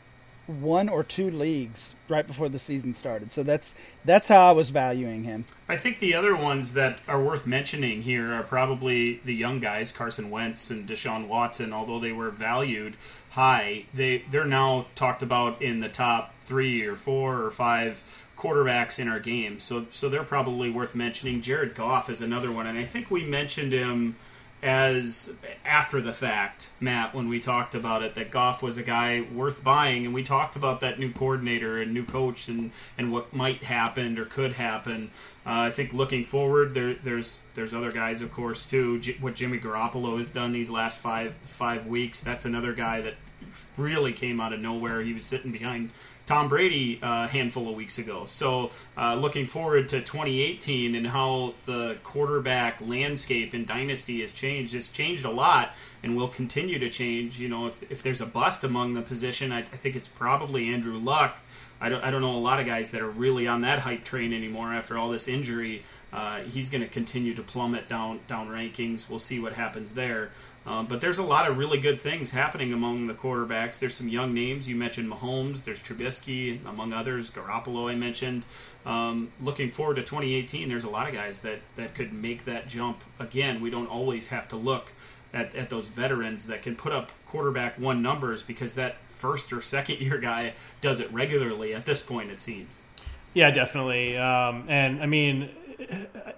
[0.48, 3.32] one or two leagues right before the season started.
[3.32, 5.46] So that's that's how I was valuing him.
[5.68, 9.92] I think the other ones that are worth mentioning here are probably the young guys,
[9.92, 11.74] Carson Wentz and Deshaun Watson.
[11.74, 12.96] Although they were valued
[13.32, 19.00] high, they they're now talked about in the top three or four or five quarterbacks
[19.00, 19.60] in our game.
[19.60, 21.42] So so they're probably worth mentioning.
[21.42, 24.16] Jared Goff is another one, and I think we mentioned him
[24.68, 29.26] as after the fact, Matt, when we talked about it, that Goff was a guy
[29.34, 33.34] worth buying, and we talked about that new coordinator and new coach and, and what
[33.34, 35.10] might happen or could happen.
[35.46, 39.00] Uh, I think looking forward, there, there's there's other guys, of course, too.
[39.00, 43.16] J- what Jimmy Garoppolo has done these last five five weeks, that's another guy that
[43.78, 45.02] really came out of nowhere.
[45.02, 45.92] He was sitting behind
[46.28, 48.26] Tom Brady uh, a handful of weeks ago.
[48.26, 54.76] So, uh, looking forward to 2018 and how the quarterback landscape in Dynasty has changed.
[54.76, 57.40] It's changed a lot and will continue to change.
[57.40, 60.74] You know, if, if there's a bust among the position, I, I think it's probably
[60.74, 61.42] Andrew Luck.
[61.80, 64.04] I don't, I don't know a lot of guys that are really on that hype
[64.04, 65.84] train anymore after all this injury.
[66.12, 69.10] Uh, he's going to continue to plummet down down rankings.
[69.10, 70.32] We'll see what happens there.
[70.66, 73.80] Um, but there's a lot of really good things happening among the quarterbacks.
[73.80, 74.68] There's some young names.
[74.68, 75.64] You mentioned Mahomes.
[75.64, 77.32] There's Trubisky, among others.
[77.32, 78.44] Garoppolo, I mentioned.
[78.86, 82.68] Um, looking forward to 2018, there's a lot of guys that, that could make that
[82.68, 83.06] jump.
[83.18, 84.92] Again, we don't always have to look
[85.38, 89.62] at, at those veterans that can put up quarterback one numbers because that first or
[89.62, 92.82] second year guy does it regularly at this point, it seems.
[93.34, 94.18] Yeah, definitely.
[94.18, 95.50] Um, and I mean,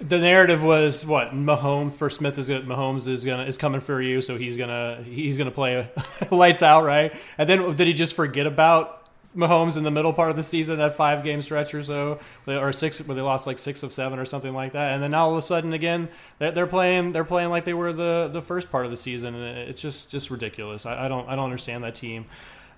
[0.01, 4.01] the narrative was what Mahomes for Smith is gonna, Mahomes is gonna is coming for
[4.01, 5.89] you, so he's gonna he's gonna play
[6.31, 7.13] lights out, right?
[7.38, 8.98] And then did he just forget about
[9.36, 12.74] Mahomes in the middle part of the season, that five game stretch or so, or
[12.74, 15.26] six where they lost like six of seven or something like that, and then now
[15.26, 18.72] all of a sudden again they're playing they're playing like they were the the first
[18.72, 20.86] part of the season, and it's just just ridiculous.
[20.86, 22.26] I, I don't I don't understand that team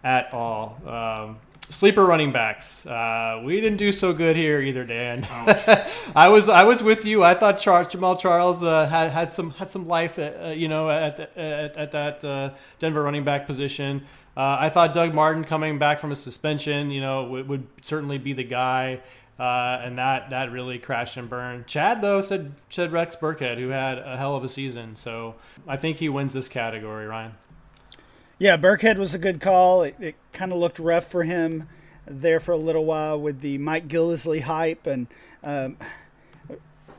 [0.04, 0.78] at all.
[0.86, 1.38] Um,
[1.70, 2.86] sleeper running backs.
[2.86, 5.26] Uh, we didn't do so good here either, Dan.
[6.16, 7.24] I was I was with you.
[7.24, 10.68] I thought Char- Jamaal Charles uh, had had some had some life, uh, uh you
[10.68, 14.04] know, at at, at that uh, Denver running back position.
[14.36, 18.18] Uh, I thought Doug Martin coming back from a suspension, you know, would, would certainly
[18.18, 19.02] be the guy.
[19.38, 21.68] and that, that really crashed and burned.
[21.68, 24.96] Chad though said said Rex Burkhead, who had a hell of a season.
[24.96, 25.36] So
[25.68, 27.34] I think he wins this category, Ryan.
[28.42, 29.84] Yeah, Burkhead was a good call.
[29.84, 31.70] It, it kind of looked rough for him
[32.08, 35.06] there for a little while with the Mike Gillislee hype, and
[35.44, 35.78] um,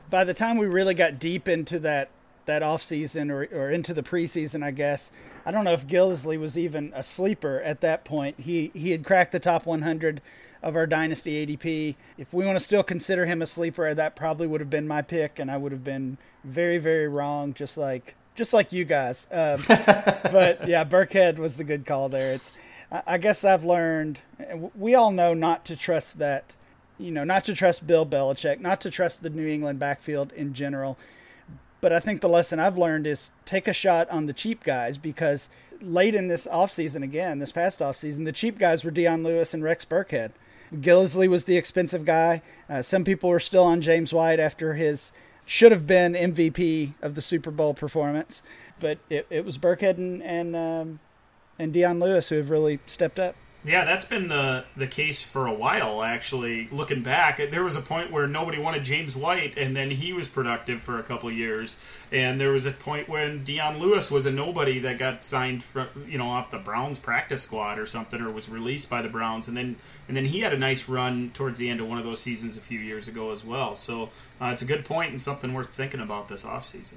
[0.09, 2.11] by the time we really got deep into that
[2.44, 5.11] that off season or, or into the preseason, I guess.
[5.44, 8.38] I don't know if Gillislee was even a sleeper at that point.
[8.38, 10.22] He he had cracked the top 100
[10.62, 11.96] of our dynasty ADP.
[12.18, 15.02] If we want to still consider him a sleeper, that probably would have been my
[15.02, 19.29] pick, and I would have been very very wrong, just like just like you guys.
[19.31, 22.35] Um, but yeah, Burkhead was the good call there.
[22.35, 22.53] It's
[23.07, 24.21] I guess I've learned.
[24.75, 26.57] We all know not to trust that.
[26.99, 30.53] You know, not to trust Bill Belichick, not to trust the New England backfield in
[30.53, 30.99] general.
[31.81, 34.99] But I think the lesson I've learned is take a shot on the cheap guys
[34.99, 35.49] because
[35.81, 39.64] late in this offseason, again, this past offseason, the cheap guys were Dion Lewis and
[39.64, 40.31] Rex Burkhead.
[40.73, 42.40] Gillislee was the expensive guy.
[42.68, 45.12] Uh, some people were still on James White after his
[45.46, 48.42] should have been MVP of the Super Bowl performance,
[48.81, 51.00] but it, it was Burkhead and and, um,
[51.59, 53.35] and Dion Lewis who have really stepped up.
[53.64, 56.03] Yeah, that's been the the case for a while.
[56.03, 60.12] Actually, looking back, there was a point where nobody wanted James White, and then he
[60.12, 61.79] was productive for a couple years.
[62.11, 65.87] And there was a point when Dion Lewis was a nobody that got signed, from,
[66.09, 69.46] you know, off the Browns practice squad or something, or was released by the Browns,
[69.46, 69.77] and then
[70.09, 72.57] and then he had a nice run towards the end of one of those seasons
[72.57, 73.77] a few years ago as well.
[73.77, 76.96] So uh, it's a good point and something worth thinking about this offseason.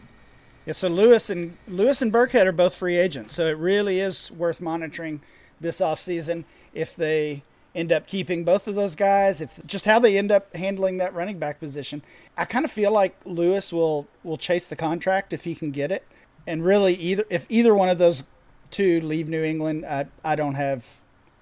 [0.65, 4.31] Yeah, so Lewis and Lewis and Burkhead are both free agents, so it really is
[4.31, 5.21] worth monitoring
[5.59, 10.17] this offseason if they end up keeping both of those guys, if just how they
[10.17, 12.01] end up handling that running back position.
[12.37, 15.91] I kind of feel like Lewis will will chase the contract if he can get
[15.91, 16.05] it.
[16.47, 18.23] And really either if either one of those
[18.71, 20.85] two leave New England, I I don't have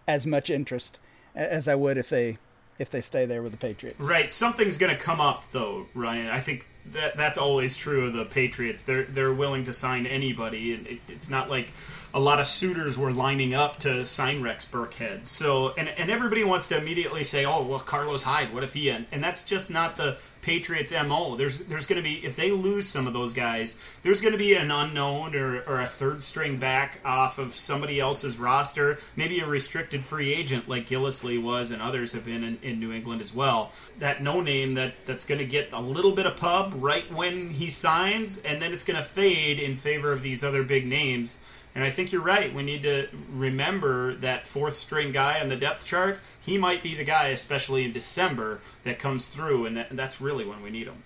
[0.08, 0.99] as much interest
[1.36, 2.38] as I would if they
[2.80, 3.99] if they stay there with the Patriots.
[3.99, 4.32] Right.
[4.32, 6.30] Something's going to come up though, Ryan.
[6.30, 8.83] I think that that's always true of the Patriots.
[8.83, 11.71] They're they're willing to sign anybody, and it, it's not like
[12.13, 15.27] a lot of suitors were lining up to sign Rex Burkhead.
[15.27, 18.89] So, and and everybody wants to immediately say, "Oh, well, Carlos Hyde, what if he?"
[18.89, 21.36] And, and that's just not the Patriots' mo.
[21.36, 24.38] There's there's going to be if they lose some of those guys, there's going to
[24.38, 29.39] be an unknown or, or a third string back off of somebody else's roster, maybe
[29.39, 33.21] a restricted free agent like Gillislee was, and others have been in, in New England
[33.21, 33.71] as well.
[33.99, 37.49] That no name that that's going to get a little bit of pub right when
[37.49, 41.38] he signs, and then it's going to fade in favor of these other big names.
[41.75, 42.53] And I think you're right.
[42.53, 46.19] We need to remember that fourth string guy on the depth chart.
[46.39, 50.21] He might be the guy, especially in December, that comes through, and, that, and that's
[50.21, 51.03] really when we need him.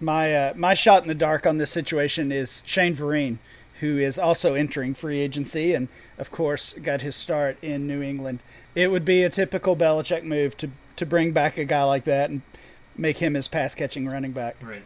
[0.00, 3.38] My uh, my shot in the dark on this situation is Shane Vereen,
[3.80, 8.38] who is also entering free agency, and of course got his start in New England.
[8.76, 12.30] It would be a typical Belichick move to to bring back a guy like that
[12.30, 12.42] and
[12.96, 14.56] make him his pass catching running back.
[14.60, 14.84] Right.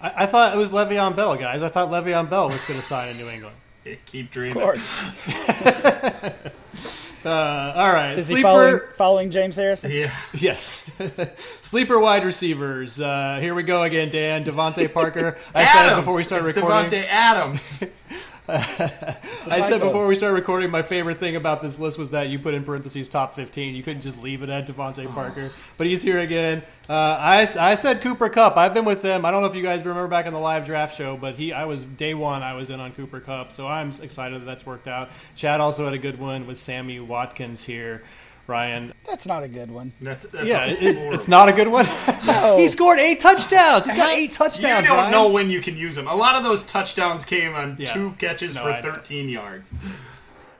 [0.00, 1.62] I, I, thought it was Le'Veon Bell, guys.
[1.62, 3.56] I thought Le'Veon Bell was going to sign in New England.
[4.06, 4.56] Keep dreaming.
[4.56, 5.10] Of course.
[7.24, 8.14] uh, all right.
[8.18, 8.36] Is Sleeper...
[8.36, 9.90] he following, following, James Harrison?
[9.90, 10.10] Yeah.
[10.38, 10.90] Yes.
[11.62, 13.00] Sleeper wide receivers.
[13.00, 14.44] Uh, here we go again, Dan.
[14.44, 15.38] DeVante Parker.
[15.54, 15.88] I Adams.
[15.88, 16.90] said before we start it's recording.
[16.90, 17.80] Davante Adams.
[18.48, 22.38] I said before we started recording, my favorite thing about this list was that you
[22.38, 23.74] put in parentheses top 15.
[23.74, 25.50] You couldn't just leave it at DeVante Parker.
[25.76, 26.62] But he's here again.
[26.88, 28.56] Uh, I, I said Cooper Kupp.
[28.56, 29.24] I've been with him.
[29.24, 31.52] I don't know if you guys remember back in the live draft show, but he
[31.52, 32.42] I was day one.
[32.42, 35.10] I was in on Cooper Kupp, so I'm excited that that's worked out.
[35.34, 38.04] Chad also had a good one with Sammy Watkins here.
[38.48, 38.92] Ryan.
[39.06, 39.92] That's not a good one.
[40.00, 41.86] That's, that's yeah, it's, it's, not a good one.
[42.26, 42.56] no.
[42.58, 43.86] he scored eight touchdowns.
[43.86, 44.82] He's got eight touchdowns.
[44.82, 45.10] You don't Ryan.
[45.10, 46.06] know when you can use them.
[46.06, 47.92] A lot of those touchdowns came on yeah.
[47.92, 49.74] two catches no, for 13 yards.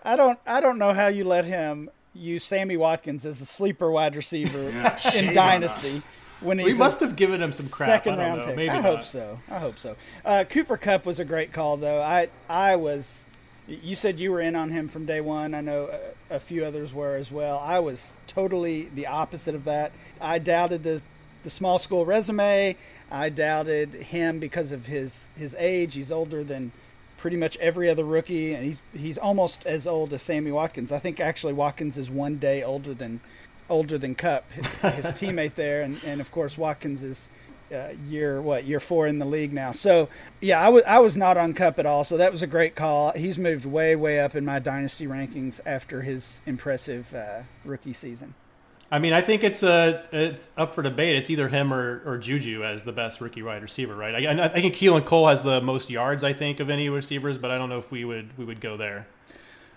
[0.05, 0.39] I don't.
[0.47, 4.71] I don't know how you let him use Sammy Watkins as a sleeper wide receiver
[4.71, 6.03] yeah, in Dynasty.
[6.41, 7.89] When we must have given him some crap.
[7.89, 8.47] Second round know.
[8.49, 8.57] pick.
[8.57, 8.85] Maybe I not.
[8.85, 9.41] hope so.
[9.51, 9.97] I hope so.
[10.25, 12.03] Uh, Cooper Kupp was a great call, though.
[12.03, 13.25] I I was
[13.69, 15.55] you said you were in on him from day one.
[15.55, 15.91] I know
[16.31, 17.59] a, a, few others were as well.
[17.59, 19.93] I was totally the opposite of that.
[20.21, 21.03] I doubted the
[21.43, 22.77] the small school resume.
[23.11, 25.95] I doubted him because of his his age.
[25.95, 26.73] He's older than
[27.19, 30.93] pretty much every other rookie, and he's he's almost as old as Sammy Watkins.
[30.93, 33.21] I think actually Watkins is one day older than
[33.69, 37.29] older than Kupp, his, his teammate there, and and of course Watkins is
[37.73, 39.73] uh, year what year four in the league now.
[39.73, 40.09] So
[40.41, 42.05] yeah, I was I was not on Kupp at all.
[42.05, 43.13] So that was a great call.
[43.13, 48.35] He's moved way way up in my dynasty rankings after his impressive uh, rookie season.
[48.91, 51.17] I mean, I think it's a it's up for debate.
[51.17, 54.27] It's either him or, or Juju as the best rookie wide receiver, right?
[54.27, 57.51] I, I think Keelan Cole has the most yards, I think, of any receivers, but
[57.51, 59.07] I don't know if we would we would go there.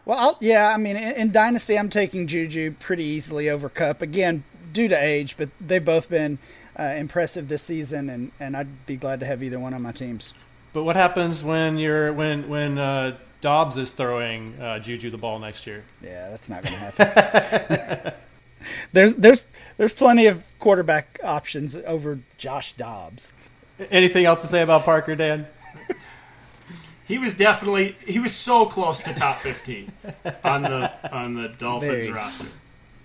[0.05, 4.01] Well, I'll, yeah, I mean, in, in, Dynasty, I'm taking Juju pretty easily over Kupp
[4.01, 6.39] again due to age, but they've both been
[6.79, 9.91] uh, impressive this season, and, and I'd be glad to have either one on my
[9.91, 10.33] teams.
[10.71, 15.39] But what happens when you're when when uh, Dobbs is throwing uh, Juju the ball
[15.39, 15.83] next year?
[16.01, 18.13] Yeah, that's not going to happen.
[18.93, 19.45] there's there's
[19.77, 23.33] there's plenty of quarterback options over Josh Dobbs.
[23.89, 25.47] Anything else to say about Parker, Dan?
[27.07, 29.91] he was definitely he was so close to top fifteen
[30.43, 32.11] on the on the Dolphins Very.
[32.11, 32.45] roster.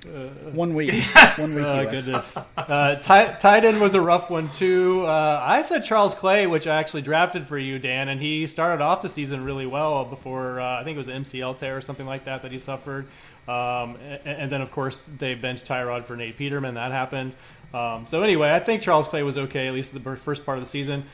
[0.07, 0.93] Uh, one week.
[1.37, 1.65] One week.
[1.65, 2.37] oh goodness.
[2.57, 5.03] Uh, tight, tight end was a rough one too.
[5.07, 8.83] Uh, I said Charles Clay, which I actually drafted for you, Dan, and he started
[8.83, 12.07] off the season really well before uh, I think it was MCL tear or something
[12.07, 13.07] like that that he suffered.
[13.49, 16.75] Um, and, and, then of course they benched Tyrod for Nate Peterman.
[16.75, 17.33] That happened.
[17.75, 20.63] Um, so anyway, I think Charles Clay was okay at least the first part of
[20.63, 21.05] the season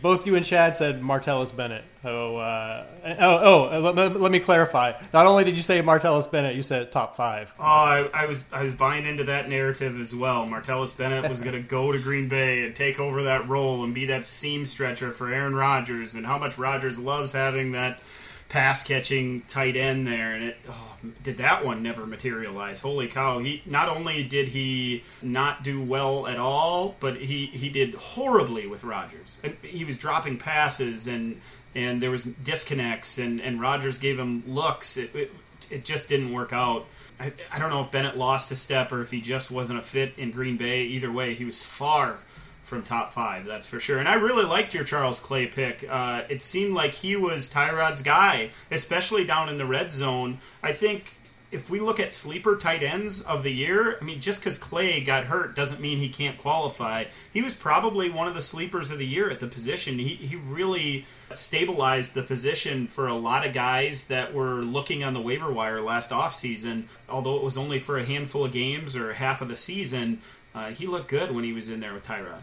[0.00, 1.84] both you and Chad said Martellus Bennett.
[2.04, 4.92] Oh, uh, oh, oh let, let, me clarify.
[5.14, 7.52] Not only did you say Martellus Bennett, you said top five.
[7.58, 10.46] Oh, I, I was I was buying into that narrative as well.
[10.46, 13.94] Martellus Bennett was going to go to Green Bay and take over that role and
[13.94, 18.00] be that seam stretcher for Aaron Rodgers, and how much Rodgers loves having that
[18.48, 22.80] pass catching tight end there, and it oh, did that one never materialize.
[22.80, 23.38] Holy cow!
[23.38, 28.66] He not only did he not do well at all, but he he did horribly
[28.66, 29.38] with Rodgers.
[29.42, 31.40] And he was dropping passes and
[31.74, 34.96] and there was disconnects and and Rodgers gave him looks.
[34.96, 35.32] It, it,
[35.70, 36.86] it just didn't work out.
[37.18, 39.82] I, I don't know if Bennett lost a step or if he just wasn't a
[39.82, 40.82] fit in Green Bay.
[40.82, 42.18] Either way, he was far
[42.66, 43.98] from top five, that's for sure.
[43.98, 45.86] And I really liked your Charles Clay pick.
[45.88, 50.38] Uh, it seemed like he was Tyrod's guy, especially down in the red zone.
[50.64, 51.20] I think
[51.52, 55.00] if we look at sleeper tight ends of the year, I mean, just because Clay
[55.00, 57.04] got hurt doesn't mean he can't qualify.
[57.32, 60.00] He was probably one of the sleepers of the year at the position.
[60.00, 65.12] He, he really stabilized the position for a lot of guys that were looking on
[65.12, 66.84] the waiver wire last offseason.
[67.08, 70.18] Although it was only for a handful of games or half of the season,
[70.52, 72.42] uh, he looked good when he was in there with Tyrod.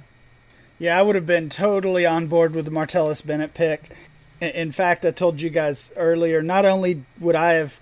[0.83, 3.83] Yeah, I would have been totally on board with the Martellus Bennett pick.
[4.41, 7.79] In fact, I told you guys earlier, not only would I have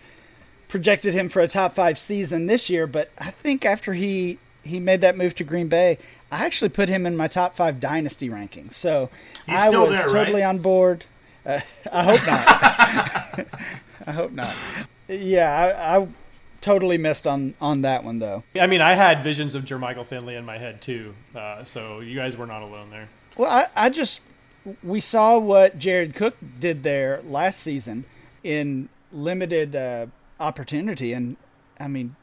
[0.67, 4.79] projected him for a top five season this year, but I think after he he
[4.79, 5.97] made that move to Green Bay,
[6.31, 8.73] I actually put him in my top five dynasty rankings.
[8.73, 9.09] So
[9.47, 10.49] He's I was there, totally right?
[10.49, 11.05] on board.
[11.43, 11.59] Uh,
[11.91, 13.47] I hope not.
[14.05, 14.55] I hope not.
[15.07, 16.07] Yeah, I, I
[16.61, 18.43] totally missed on on that one though.
[18.59, 22.15] I mean, I had visions of Jermichael Finley in my head too, uh, so you
[22.15, 23.07] guys were not alone there.
[23.35, 24.21] Well, I, I just
[24.83, 28.05] we saw what Jared Cook did there last season
[28.43, 30.05] in limited uh,
[30.39, 31.35] opportunity, and
[31.79, 32.15] I mean,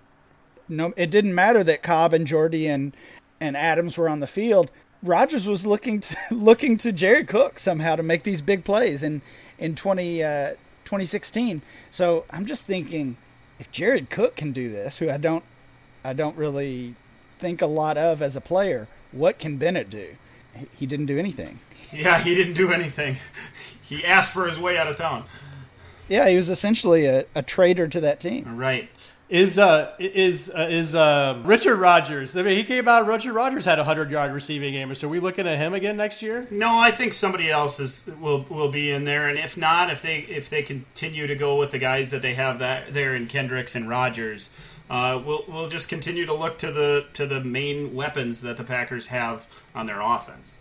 [0.69, 2.97] no, it didn't matter that Cobb and Jordy and
[3.41, 4.71] and Adams were on the field.
[5.03, 9.23] Rodgers was looking to looking to Jared Cook somehow to make these big plays in
[9.59, 10.51] in 20, uh,
[10.85, 11.63] 2016.
[11.91, 13.17] So I'm just thinking
[13.59, 15.45] if Jared Cook can do this, who I don't
[16.05, 16.95] I don't really
[17.39, 20.17] think a lot of as a player, what can Bennett do?
[20.77, 21.61] He didn't do anything.
[21.93, 23.17] Yeah, he didn't do anything.
[23.83, 25.25] He asked for his way out of town.
[26.09, 28.57] Yeah, he was essentially a, a traitor to that team.
[28.57, 28.91] Right.
[29.29, 32.35] Is uh is uh, is uh, Richard Rodgers.
[32.35, 33.07] I mean, he came out.
[33.07, 34.95] Richard Rodgers had a hundred yard receiving game.
[34.95, 36.47] So are we looking at him again next year?
[36.51, 39.29] No, I think somebody else is will will be in there.
[39.29, 42.35] And if not, if they if they continue to go with the guys that they
[42.35, 44.49] have that there in Kendricks and Rodgers,
[44.89, 48.65] uh, we'll we'll just continue to look to the to the main weapons that the
[48.65, 50.59] Packers have on their offense.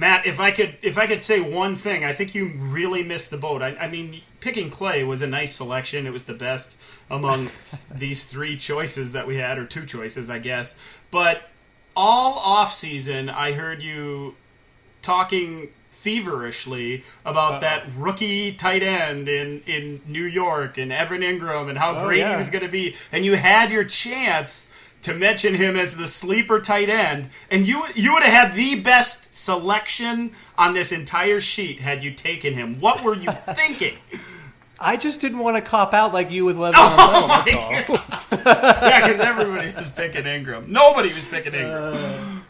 [0.00, 3.30] Matt, if I could if I could say one thing, I think you really missed
[3.30, 3.60] the boat.
[3.60, 6.06] I, I mean, picking Clay was a nice selection.
[6.06, 6.74] It was the best
[7.10, 7.50] among
[7.94, 10.98] these three choices that we had, or two choices, I guess.
[11.10, 11.50] But
[11.94, 14.36] all off season, I heard you
[15.02, 17.60] talking feverishly about Uh-oh.
[17.60, 22.20] that rookie tight end in, in New York and Evan Engram and how oh, great
[22.20, 22.30] yeah.
[22.30, 22.96] he was going to be.
[23.12, 27.82] And you had your chance to mention him as the sleeper tight end, and you
[27.94, 32.80] you would have had the best selection on this entire sheet had you taken him.
[32.80, 33.96] What were you thinking?
[34.78, 38.40] I just didn't want to cop out like you with Le'Veon oh Bell.
[38.44, 40.72] yeah, because everybody was picking Ingram.
[40.72, 42.42] Nobody was picking Engram.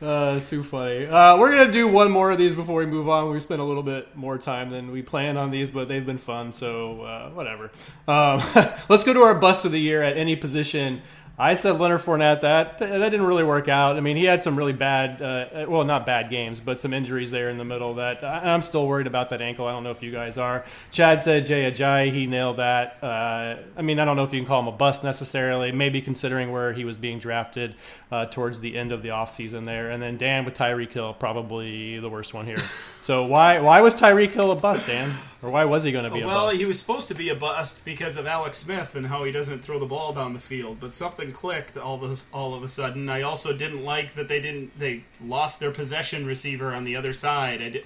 [0.00, 1.06] Uh, uh, it's too funny.
[1.06, 3.30] Uh, we're gonna do one more of these before we move on.
[3.32, 6.18] We spent a little bit more time than we planned on these, but they've been
[6.18, 7.70] fun, so uh, whatever.
[8.06, 8.40] Um,
[8.88, 11.02] let's go to our bust of the year at any position.
[11.40, 12.40] I said Leonard Fournette.
[12.40, 13.96] That that didn't really work out.
[13.96, 17.30] I mean, he had some really bad, uh, well, not bad games, but some injuries
[17.30, 17.94] there in the middle.
[17.94, 19.66] That I'm still worried about that ankle.
[19.66, 20.64] I don't know if you guys are.
[20.90, 22.12] Chad said Jay Ajayi.
[22.12, 23.02] He nailed that.
[23.02, 25.70] Uh, I mean, I don't know if you can call him a bust necessarily.
[25.70, 27.76] Maybe considering where he was being drafted
[28.10, 29.90] uh, towards the end of the offseason there.
[29.90, 32.58] And then Dan with Tyreek Hill, probably the worst one here.
[33.00, 35.12] so why why was Tyreek Hill a bust, Dan?
[35.40, 36.58] Or why was he going to be well, a bust?
[36.58, 39.60] he was supposed to be a bust because of Alex Smith and how he doesn't
[39.60, 40.78] throw the ball down the field.
[40.80, 43.08] But something clicked all of all of a sudden.
[43.08, 47.12] I also didn't like that they didn't they lost their possession receiver on the other
[47.12, 47.58] side.
[47.58, 47.84] Did,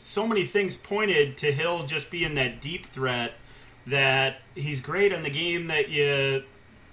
[0.00, 3.34] so many things pointed to Hill just being that deep threat
[3.86, 6.44] that he's great in the game that you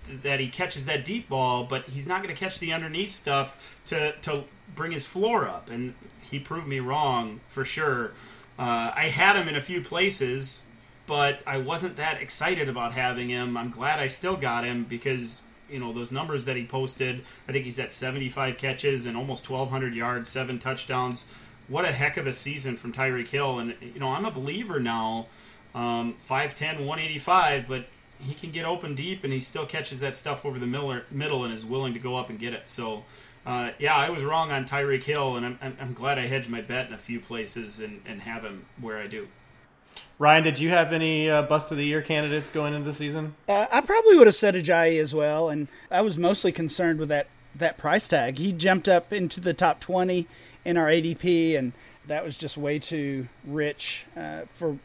[0.07, 3.79] that he catches that deep ball, but he's not going to catch the underneath stuff
[3.85, 5.69] to to bring his floor up.
[5.69, 8.11] And he proved me wrong for sure.
[8.57, 10.63] Uh, I had him in a few places,
[11.07, 13.57] but I wasn't that excited about having him.
[13.57, 17.23] I'm glad I still got him because you know those numbers that he posted.
[17.47, 21.25] I think he's at 75 catches and almost 1,200 yards, seven touchdowns.
[21.67, 24.79] What a heck of a season from Tyreek Hill, and you know I'm a believer
[24.79, 25.27] now.
[25.73, 27.87] Um, 5'10", 185, but
[28.21, 31.53] he can get open deep, and he still catches that stuff over the middle and
[31.53, 32.69] is willing to go up and get it.
[32.69, 33.03] So
[33.45, 36.61] uh, yeah, I was wrong on Tyreek Hill, and I'm, I'm, glad I hedged my
[36.61, 39.27] bet in a few places and, and have him where I do.
[40.17, 43.35] Ryan, did you have any uh, bust of the year candidates going into the season?
[43.49, 47.09] Uh, I probably would have said Ajayi as well, and I was mostly concerned with
[47.09, 48.37] that that price tag.
[48.37, 50.27] He jumped up into the top twenty
[50.63, 51.73] in our ADP, and
[52.07, 54.77] that was just way too rich uh, for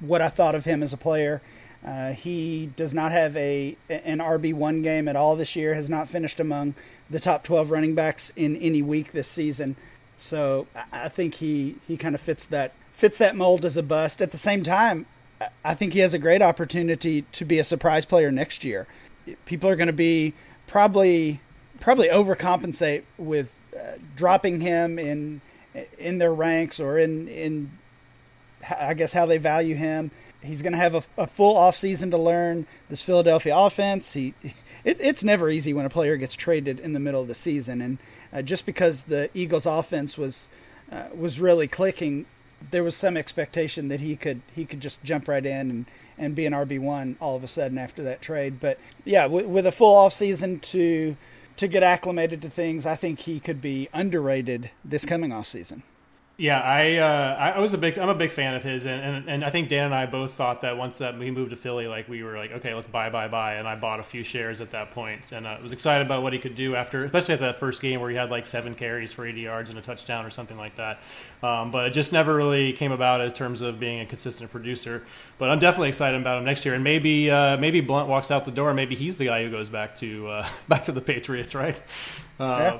[0.00, 1.40] what I thought of him as a player.
[1.86, 5.74] Uh, he does not have a an RB one game at all this year.
[5.74, 6.74] Has not finished among
[7.08, 9.76] the top 12 running backs in any week this season.
[10.18, 14.22] So I think he, he kind of fits that fits that mold as a bust.
[14.22, 15.04] At the same time,
[15.62, 18.86] I think he has a great opportunity to be a surprise player next year.
[19.44, 20.32] People are going to be
[20.66, 21.40] probably
[21.78, 25.42] probably overcompensate with uh, dropping him in
[25.98, 27.70] in their ranks or in in
[28.80, 30.10] I guess how they value him.
[30.42, 34.14] He's going to have a, a full off season to learn this Philadelphia offense.
[34.14, 34.32] He
[34.84, 37.82] it, it's never easy when a player gets traded in the middle of the season,
[37.82, 37.98] and
[38.32, 40.48] uh, just because the Eagles' offense was
[40.90, 42.24] uh, was really clicking,
[42.70, 45.86] there was some expectation that he could he could just jump right in and,
[46.18, 48.60] and be an RB one all of a sudden after that trade.
[48.60, 51.16] But yeah, w- with a full off season to
[51.56, 55.82] to get acclimated to things, I think he could be underrated this coming off season.
[56.38, 59.28] Yeah, I uh, I was a big I'm a big fan of his, and, and,
[59.28, 61.86] and I think Dan and I both thought that once that we moved to Philly,
[61.86, 64.60] like we were like, okay, let's buy, buy, buy, and I bought a few shares
[64.60, 67.32] at that point, and I uh, was excited about what he could do after, especially
[67.34, 69.82] at that first game where he had like seven carries for 80 yards and a
[69.82, 70.98] touchdown or something like that.
[71.42, 75.04] Um, but it just never really came about in terms of being a consistent producer.
[75.38, 78.44] But I'm definitely excited about him next year, and maybe uh, maybe Blount walks out
[78.44, 81.54] the door, maybe he's the guy who goes back to uh, back to the Patriots,
[81.54, 81.76] right?
[82.38, 82.78] Um, yeah.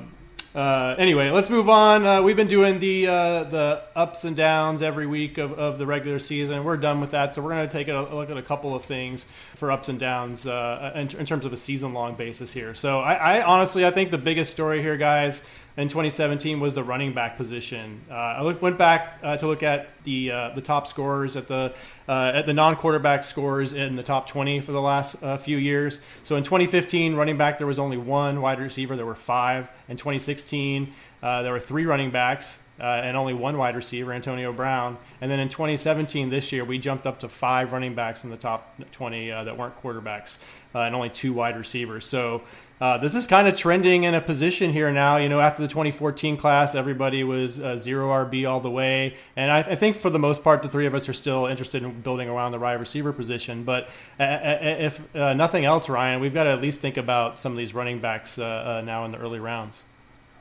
[0.57, 2.07] Uh, anyway, let's move on.
[2.07, 5.85] Uh, we've been doing the uh, the ups and downs every week of, of the
[5.85, 6.65] regular season.
[6.65, 8.83] We're done with that, so we're going to take a, look at a couple of
[8.83, 12.75] things for ups and downs uh, in, in, terms of a season long basis here.
[12.75, 15.43] So, I, I honestly, I think the biggest story here, guys,
[15.77, 18.01] in 2017 was the running back position.
[18.11, 21.75] Uh, I went back uh, to look at the uh, the top scorers at the
[22.09, 25.59] uh, at the non quarterback scores in the top 20 for the last uh, few
[25.59, 26.01] years.
[26.25, 28.97] So in 2015, running back there was only one wide receiver.
[28.97, 29.69] There were five.
[29.89, 32.59] In 2016, uh, there were three running backs.
[32.79, 34.99] and only one wide receiver, Antonio Brown.
[35.21, 38.37] And then in 2017, this year, we jumped up to five running backs in the
[38.37, 40.39] top 20 that weren't quarterbacks,
[40.75, 42.07] and only two wide receivers.
[42.07, 42.43] So
[42.81, 45.17] uh, this is kind of trending in a position here now.
[45.17, 49.51] You know, after the 2014 class, everybody was uh, zero RB all the way, and
[49.51, 52.01] I, I, think for the most part, the three of us are still interested in
[52.03, 53.65] building around the wide receiver position.
[53.65, 53.89] But
[54.21, 57.53] uh, uh if uh, nothing else, Ryan, we've got to at least think about some
[57.53, 59.81] of these running backs uh, now in the early rounds.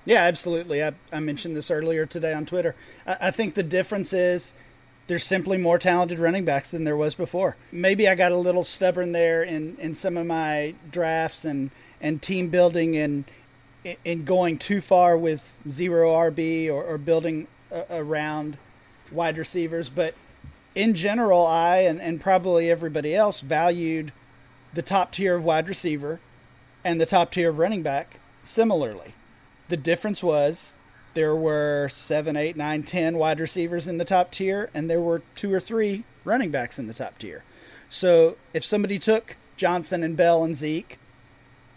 [0.03, 0.83] Yeah, absolutely.
[0.83, 2.75] I, I mentioned this earlier today on Twitter.
[3.07, 4.53] I, I think the difference is
[5.07, 7.55] there's simply more talented running backs than there was before.
[7.71, 11.71] Maybe I got a little stubborn there in, in some of my drafts and
[12.05, 13.23] and team building and
[14.03, 17.47] in going too far with zero RB or, or building
[17.89, 18.57] around
[19.11, 19.89] wide receivers.
[19.89, 20.13] But
[20.75, 24.11] in general, I and, and probably everybody else valued
[24.71, 26.19] the top tier of wide receiver
[26.83, 29.15] and the top tier of running back similarly.
[29.69, 30.75] The difference was
[31.15, 35.23] there were seven, eight, nine, ten wide receivers in the top tier, and there were
[35.33, 37.43] two or three running backs in the top tier.
[37.89, 40.99] So if somebody took Johnson and Bell and Zeke,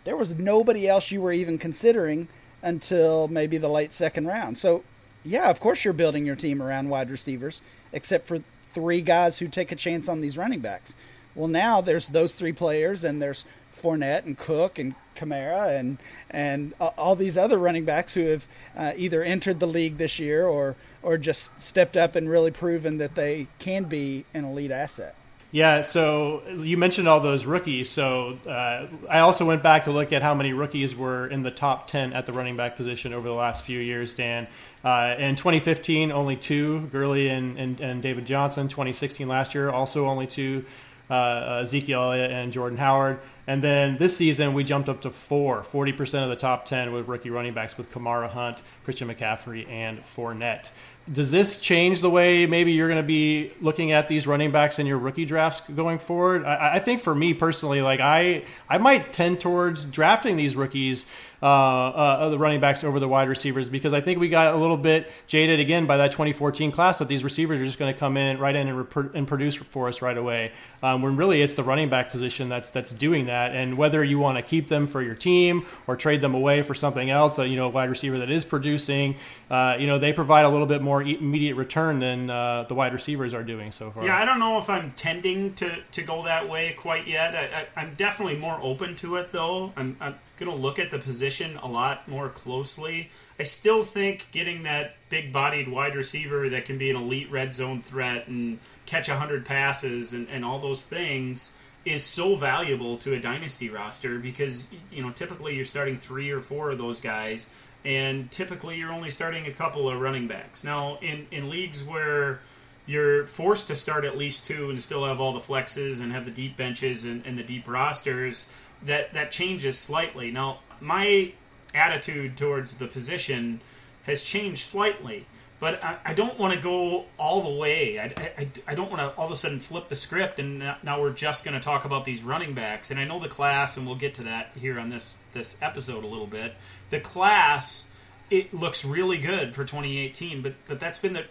[0.09, 2.28] there was nobody else you were even considering
[2.62, 4.56] until maybe the late second round.
[4.56, 4.82] So,
[5.22, 7.61] yeah, of course you're building your team around wide receivers,
[7.92, 8.40] except for
[8.72, 10.94] three guys who take a chance on these running backs.
[11.34, 15.98] Well, now there's those three players, and there's Fournette and Cook and Kamara and
[16.30, 20.46] and all these other running backs who have uh, either entered the league this year
[20.46, 25.14] or or just stepped up and really proven that they can be an elite asset.
[25.51, 27.88] Yeah, so you mentioned all those rookies.
[27.88, 31.51] So uh, I also went back to look at how many rookies were in the
[31.51, 34.46] top 10 at the running back position over the last few years, Dan.
[34.84, 38.68] Uh, in 2015, only two, Gurley and, and, and, David Johnson.
[38.68, 40.66] 2016, last year, also only two,
[41.09, 43.18] uh, Ezekiel Elliott and Jordan Howard.
[43.49, 47.09] And then this season, we jumped up to four, 40% of the top 10 with
[47.09, 50.70] rookie running backs with Kamara Hunt, Christian McCaffrey, and Fournette
[51.11, 54.78] does this change the way maybe you're going to be looking at these running backs
[54.78, 56.44] in your rookie drafts going forward?
[56.44, 61.07] I, I, think for me personally, like I, I might tend towards drafting these rookies,
[61.42, 64.59] uh, uh, the running backs over the wide receivers because I think we got a
[64.59, 67.99] little bit jaded again by that 2014 class that these receivers are just going to
[67.99, 70.53] come in right in and, rep- and produce for us right away.
[70.82, 74.18] Um, when really it's the running back position that's that's doing that, and whether you
[74.18, 77.43] want to keep them for your team or trade them away for something else, uh,
[77.45, 79.16] you know, a wide receiver that is producing,
[79.51, 82.74] uh, you know, they provide a little bit more more immediate return than uh, the
[82.74, 84.05] wide receivers are doing so far.
[84.05, 87.68] Yeah, I don't know if I'm tending to, to go that way quite yet.
[87.76, 89.72] I, am definitely more open to it, though.
[89.76, 93.11] I'm, I'm going to look at the position a lot more closely.
[93.39, 97.53] I still think getting that big bodied wide receiver that can be an elite red
[97.53, 101.53] zone threat and catch 100 passes and, and all those things
[101.85, 106.41] is so valuable to a dynasty roster because you know typically you're starting three or
[106.41, 107.49] four of those guys
[107.85, 110.64] and typically you're only starting a couple of running backs.
[110.64, 112.41] Now, in, in leagues where
[112.87, 116.24] you're forced to start at least two and still have all the flexes and have
[116.24, 118.53] the deep benches and, and the deep rosters,
[118.83, 120.31] that, that changes slightly.
[120.31, 121.33] Now, my
[121.74, 123.61] attitude towards the position
[124.05, 125.26] has changed slightly
[125.61, 127.98] but I, I don't want to go all the way.
[127.98, 128.04] I,
[128.38, 131.12] I, I don't want to all of a sudden flip the script and now we're
[131.12, 132.90] just going to talk about these running backs.
[132.90, 136.04] And I know the class, and we'll get to that here on this this episode
[136.04, 136.54] a little bit.
[136.90, 137.86] The class
[138.30, 141.24] it looks really good for 2018, but but that's been the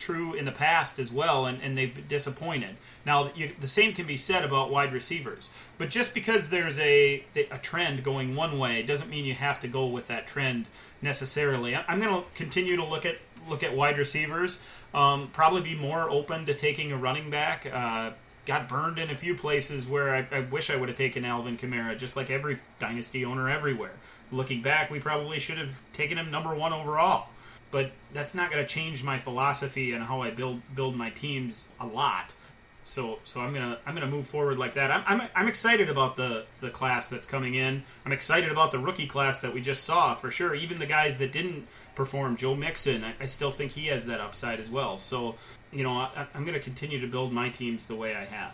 [0.00, 2.74] true in the past as well, and, and they've been disappointed.
[3.04, 5.50] Now, you, the same can be said about wide receivers.
[5.78, 9.68] But just because there's a, a trend going one way doesn't mean you have to
[9.68, 10.66] go with that trend
[11.02, 11.76] necessarily.
[11.76, 13.18] I'm going to continue to look at
[13.50, 14.64] look at wide receivers.
[14.94, 17.66] Um, probably be more open to taking a running back.
[17.70, 18.12] Uh,
[18.46, 21.56] got burned in a few places where I, I wish I would have taken Alvin
[21.56, 23.92] Kamara, just like every dynasty owner everywhere.
[24.32, 27.28] Looking back, we probably should have taken him number one overall.
[27.70, 31.68] But that's not going to change my philosophy and how I build build my teams
[31.78, 32.34] a lot.
[32.82, 34.90] So so I'm gonna I'm gonna move forward like that.
[34.90, 37.82] I'm, I'm, I'm excited about the the class that's coming in.
[38.04, 40.54] I'm excited about the rookie class that we just saw for sure.
[40.54, 44.20] Even the guys that didn't perform, Joe Mixon, I, I still think he has that
[44.20, 44.96] upside as well.
[44.96, 45.36] So
[45.72, 48.52] you know I, I'm gonna continue to build my teams the way I have.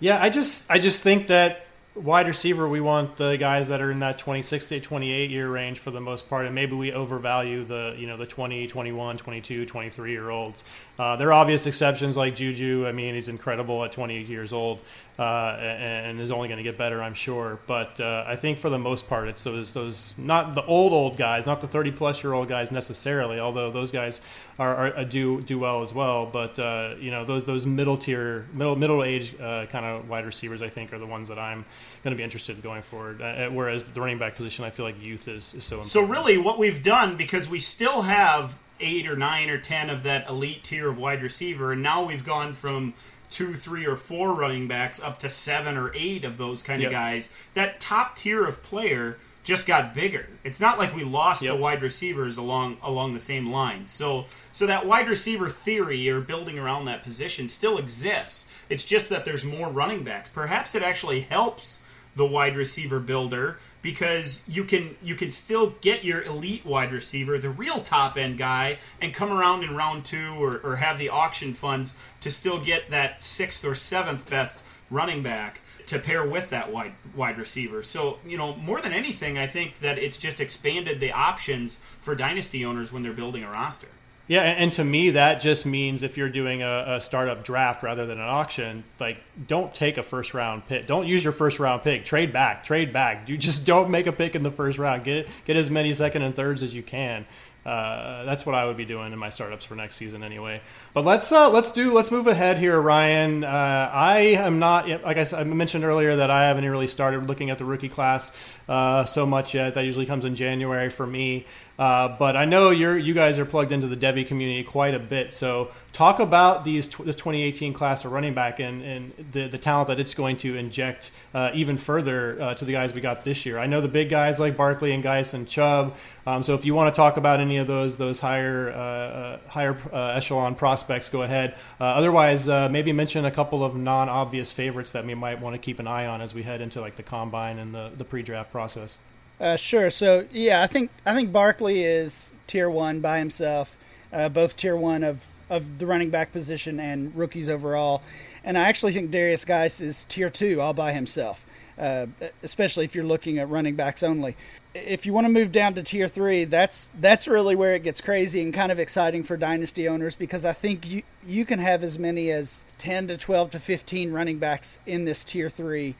[0.00, 3.90] Yeah, I just I just think that wide receiver, we want the guys that are
[3.90, 7.64] in that 26 to 28 year range for the most part, and maybe we overvalue
[7.64, 10.64] the you know the 20, 21, 22, 23 year olds.
[11.00, 12.84] Uh, there are obvious exceptions like Juju.
[12.86, 14.80] I mean, he's incredible at 28 years old,
[15.18, 15.22] uh,
[15.58, 17.58] and, is only going to get better, I'm sure.
[17.66, 21.16] But uh, I think for the most part, it's those those not the old old
[21.16, 24.20] guys, not the 30 plus year old guys necessarily, although those guys
[24.58, 26.26] are, are uh, do do well as well.
[26.26, 30.26] But uh, you know those those middle tier, middle middle age uh, kind of wide
[30.26, 31.64] receivers, I think, are the ones that I'm
[32.04, 33.20] going to be interested in going forward.
[33.54, 35.92] whereas the running back position, I feel like youth is, is so important.
[35.92, 40.02] So really, what we've done because we still have eight or nine or ten of
[40.02, 42.94] that elite tier of wide receiver, and now we've gone from
[43.30, 46.88] two, three, or four running backs up to seven or eight of those kind yep.
[46.88, 47.30] of guys.
[47.54, 50.26] That top tier of player just got bigger.
[50.44, 51.54] It's not like we lost yep.
[51.54, 53.86] the wide receivers along along the same line.
[53.86, 58.50] So so that wide receiver theory or building around that position still exists.
[58.68, 60.28] It's just that there's more running backs.
[60.28, 61.80] Perhaps it actually helps
[62.16, 67.38] the wide receiver builder because you can you can still get your elite wide receiver,
[67.38, 71.08] the real top end guy, and come around in round two or, or have the
[71.08, 76.50] auction funds to still get that sixth or seventh best running back to pair with
[76.50, 77.82] that wide wide receiver.
[77.82, 82.14] So, you know, more than anything, I think that it's just expanded the options for
[82.14, 83.88] dynasty owners when they're building a roster.
[84.30, 88.06] Yeah, and to me, that just means if you're doing a, a, startup draft rather
[88.06, 89.18] than an auction, like
[89.48, 90.86] don't take a first round pick.
[90.86, 92.04] Don't use your first round pick.
[92.04, 92.62] Trade back.
[92.62, 93.28] Trade back.
[93.28, 95.02] You just don't make a pick in the first round.
[95.02, 97.26] Get get as many second and thirds as you can.
[97.66, 100.62] Uh, that's what I would be doing in my startups for next season anyway.
[100.94, 103.42] But let's uh, let's do let's move ahead here, Ryan.
[103.42, 107.50] Uh, I am not like I, I mentioned earlier that I haven't really started looking
[107.50, 108.32] at the rookie class
[108.68, 109.74] uh, so much yet.
[109.74, 111.46] That usually comes in January for me.
[111.80, 114.98] Uh, but I know you're you guys are plugged into the Devy community quite a
[114.98, 115.32] bit.
[115.32, 119.88] So talk about these this 2018 class of running back and, and the, the talent
[119.88, 123.46] that it's going to inject uh, even further uh, to the guys we got this
[123.46, 123.58] year.
[123.58, 125.96] I know the big guys like Barkley and Guice and Chubb.
[126.26, 129.38] Um, so if you want to talk about any of those those higher uh, uh,
[129.48, 129.74] higher
[130.14, 131.54] echelon prospects, go ahead.
[131.80, 135.86] otherwise, maybe mention a couple of non-obvious favorites that we might want to keep an
[135.86, 138.98] eye on as we head into like the combine and the, the pre-draft process.
[139.40, 139.90] Uh, sure.
[139.90, 143.78] So yeah, I think I think Barkley is tier one by himself,
[144.12, 148.02] uh, both tier one of of the running back position and rookies overall,
[148.44, 151.46] and I actually think Darius Guice is tier two all by himself.
[151.78, 152.06] uh,
[152.42, 154.36] especially if you're looking at running backs only.
[154.74, 158.00] If you want to move down to tier three, that's that's really where it gets
[158.00, 161.82] crazy and kind of exciting for dynasty owners because I think you you can have
[161.82, 165.96] as many as ten to twelve to fifteen running backs in this tier three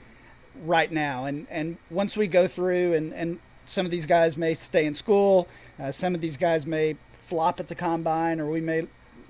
[0.63, 1.25] right now.
[1.25, 4.93] And and once we go through and and some of these guys may stay in
[4.93, 5.47] school,
[5.79, 8.87] uh, some of these guys may flop at the combine, or we may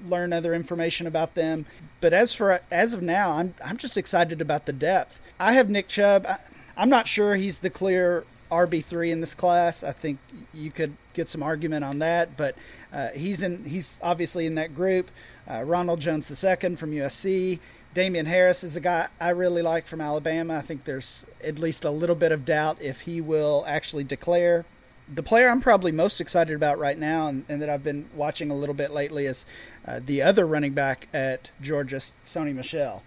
[0.07, 1.65] learn other information about them.
[1.99, 5.19] But as for as of now, I'm I'm just excited about the depth.
[5.39, 6.25] I have Nick Chubb.
[6.25, 6.37] I,
[6.77, 9.83] I'm not sure he's the clear RB three in this class.
[9.83, 10.19] I think
[10.53, 12.55] you could get some argument on that, but
[12.91, 13.65] uh, he's in.
[13.65, 15.09] He's obviously in that group.
[15.49, 17.59] Uh, Ronald Jones II from USC.
[17.93, 20.55] Damien Harris is a guy I really like from Alabama.
[20.55, 24.65] I think there's at least a little bit of doubt if he will actually declare
[25.13, 28.49] the player I'm probably most excited about right now, and, and that I've been watching
[28.49, 29.45] a little bit lately, is
[29.85, 33.03] uh, the other running back at Georgia, Sony Michel.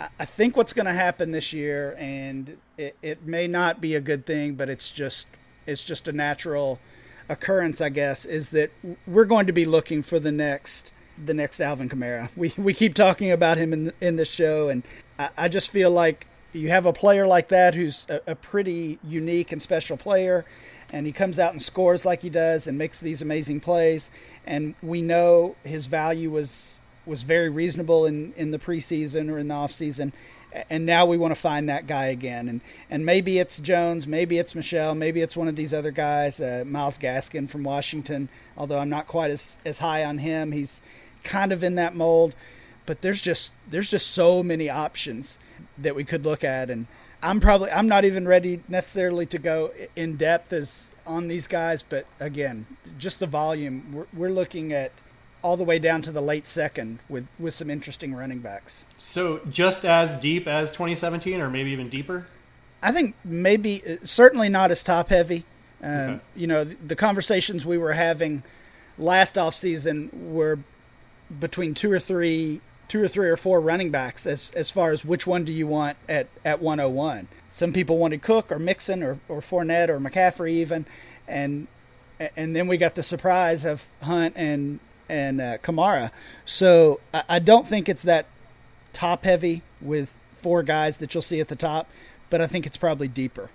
[0.00, 3.94] I, I think what's going to happen this year, and it, it may not be
[3.94, 5.26] a good thing, but it's just
[5.66, 6.78] it's just a natural
[7.28, 8.70] occurrence, I guess, is that
[9.06, 10.92] we're going to be looking for the next
[11.24, 12.28] the next Alvin Kamara.
[12.36, 14.82] We we keep talking about him in in this show, and
[15.18, 18.98] I, I just feel like you have a player like that who's a, a pretty
[19.04, 20.46] unique and special player
[20.92, 24.10] and he comes out and scores like he does and makes these amazing plays.
[24.46, 29.48] And we know his value was was very reasonable in, in the preseason or in
[29.48, 30.12] the offseason.
[30.70, 32.48] And now we want to find that guy again.
[32.48, 32.60] And
[32.90, 36.64] and maybe it's Jones, maybe it's Michel, maybe it's one of these other guys, uh,
[36.66, 38.28] Myles Gaskin from Washington.
[38.56, 40.80] Although I'm not quite as, as high on him, he's
[41.26, 42.34] kind of in that mold.
[42.86, 45.38] But there's just there's just so many options
[45.76, 46.86] that we could look at and
[47.22, 51.82] I'm probably I'm not even ready necessarily to go in depth as on these guys,
[51.82, 52.66] but again,
[52.98, 53.92] just the volume.
[53.92, 54.92] We're, we're looking at
[55.42, 58.84] all the way down to the late second with with some interesting running backs.
[58.98, 62.26] So just as deep as 2017, or maybe even deeper.
[62.82, 65.44] I think maybe uh, certainly not as top heavy.
[65.82, 66.20] Um, okay.
[66.36, 68.42] You know, the, the conversations we were having
[68.98, 70.58] last off season were
[71.40, 75.04] between two or three two or three or four running backs as as far as
[75.04, 77.28] which one do you want at at 101.
[77.48, 80.86] Some people wanted Cook or Mixon or or Fournette or McCaffrey even,
[81.26, 81.66] and
[82.36, 86.10] and then we got the surprise of Hunt and and uh, Kamara.
[86.44, 88.26] So I, I don't think it's that
[88.92, 91.88] top heavy with four guys that you'll see at the top,
[92.30, 93.50] but I think it's probably deeper.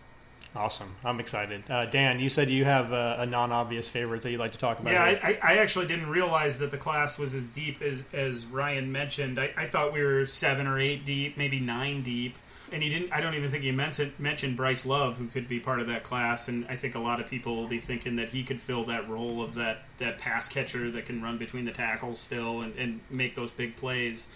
[0.54, 0.96] Awesome.
[1.06, 1.64] I'm excited.
[1.70, 4.80] Uh, Dan, you said you have a, a, non-obvious favorite that you'd like to talk
[4.80, 4.92] about.
[4.92, 8.92] Yeah, I, I, actually didn't realize that the class was as deep as, as Ryan
[8.92, 9.40] mentioned.
[9.40, 12.38] I, I, thought we were seven or eight deep, maybe nine deep.
[12.70, 13.14] And he didn't.
[13.14, 16.04] I don't even think he mentioned, mentioned Bryce Love, who could be part of that
[16.04, 16.48] class.
[16.50, 19.10] And I think a lot of people will be thinking that he could fill that
[19.10, 23.00] role of that, that pass catcher that can run between the tackles still and, and
[23.10, 24.28] make those big plays.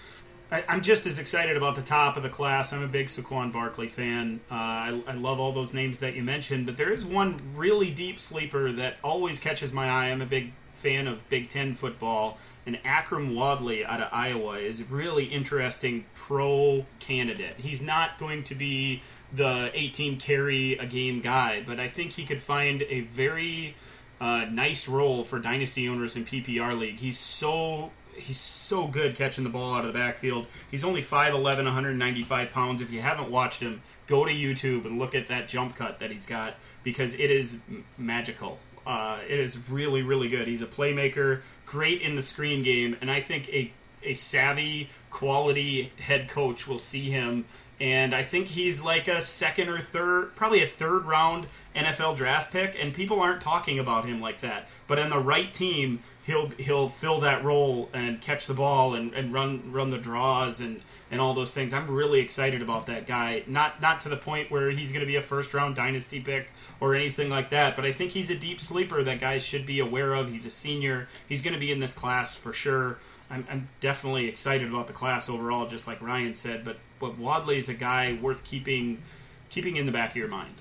[0.56, 2.72] I, am just as excited about the top of the class.
[2.72, 4.40] I'm a big Saquon Barkley fan.
[4.50, 7.92] Uh, I, I, love all those names that you mentioned, but there is one really
[7.92, 10.12] deep sleeper that always catches my eye.
[10.12, 14.80] I'm a big fan of Big Ten football, and Akrum Wadley out of Iowa is
[14.80, 17.56] a really interesting pro candidate.
[17.58, 19.02] He's not going to be
[19.34, 23.76] the 18 carry a game guy, but I think he could find a very
[24.22, 27.00] uh, nice role for dynasty owners in PPR league.
[27.00, 30.48] He's so he's so good catching the ball out of the backfield.
[30.72, 32.82] He's only 5'11", 195 pounds.
[32.82, 36.12] If you haven't watched him, go to YouTube and look at that jump cut that
[36.12, 37.60] he's got because it is
[37.98, 38.60] magical.
[38.86, 40.48] Uh, it is really, really good.
[40.48, 43.72] He's a playmaker, great in the screen game, and I think a
[44.04, 47.44] a savvy, quality head coach will see him
[47.80, 52.52] and I think he's like a second or third, probably a third round NFL draft
[52.52, 54.70] pick, and people aren't talking about him like that.
[54.88, 59.14] But in the right team, he'll he'll fill that role and catch the ball and,
[59.14, 61.74] and run run the draws and, and all those things.
[61.74, 63.44] I'm really excited about that guy.
[63.48, 66.52] Not not to the point where he's going to be a first round dynasty pick
[66.80, 69.80] or anything like that, but I think he's a deep sleeper that guys should be
[69.80, 70.30] aware of.
[70.30, 71.08] He's a senior.
[71.28, 72.98] He's going to be in this class for sure.
[73.30, 76.64] I'm, I'm definitely excited about the class overall, just like Ryan said.
[76.64, 79.02] But but Wadley is a guy worth keeping
[79.50, 80.56] keeping in the back of your mind.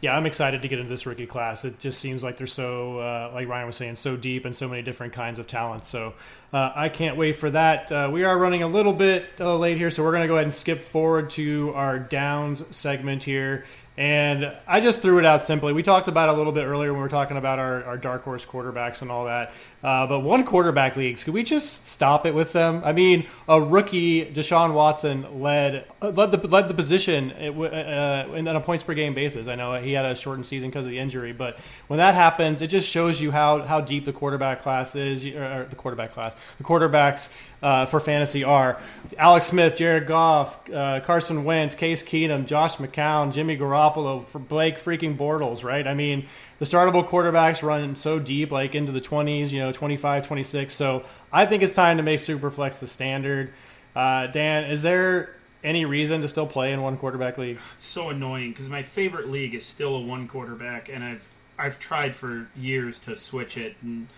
[0.00, 1.64] Yeah, I'm excited to get into this rookie class.
[1.64, 4.68] It just seems like they're so, uh, like Ryan was saying, so deep and so
[4.68, 5.88] many different kinds of talents.
[5.88, 6.14] So
[6.52, 7.90] uh, I can't wait for that.
[7.90, 10.34] Uh, we are running a little bit uh, late here, so we're going to go
[10.34, 13.64] ahead and skip forward to our downs segment here.
[13.96, 15.72] And I just threw it out simply.
[15.72, 18.22] We talked about a little bit earlier when we were talking about our, our dark
[18.22, 19.52] horse quarterbacks and all that.
[19.82, 22.82] Uh, but one quarterback leagues, could we just stop it with them?
[22.84, 28.26] I mean, a rookie, Deshaun Watson, led uh, led the led the position uh, uh
[28.36, 29.46] on a points per game basis.
[29.46, 32.60] I know he had a shortened season because of the injury, but when that happens,
[32.60, 36.34] it just shows you how how deep the quarterback class is, or the quarterback class,
[36.56, 37.28] the quarterbacks
[37.62, 38.80] uh, for fantasy are
[39.16, 44.78] Alex Smith, Jared Goff, uh, Carson Wentz, Case Keenum, Josh McCown, Jimmy Garoppolo, for Blake
[44.78, 45.86] freaking Bortles, right?
[45.86, 46.26] I mean,
[46.58, 50.74] the startable quarterbacks run so deep, like into the 20s, you know, 25, 26.
[50.74, 53.52] So I think it's time to make Superflex the standard.
[53.94, 57.58] Uh, Dan, is there any reason to still play in one quarterback league?
[57.74, 61.78] It's so annoying because my favorite league is still a one quarterback, and I've I've
[61.78, 64.08] tried for years to switch it, and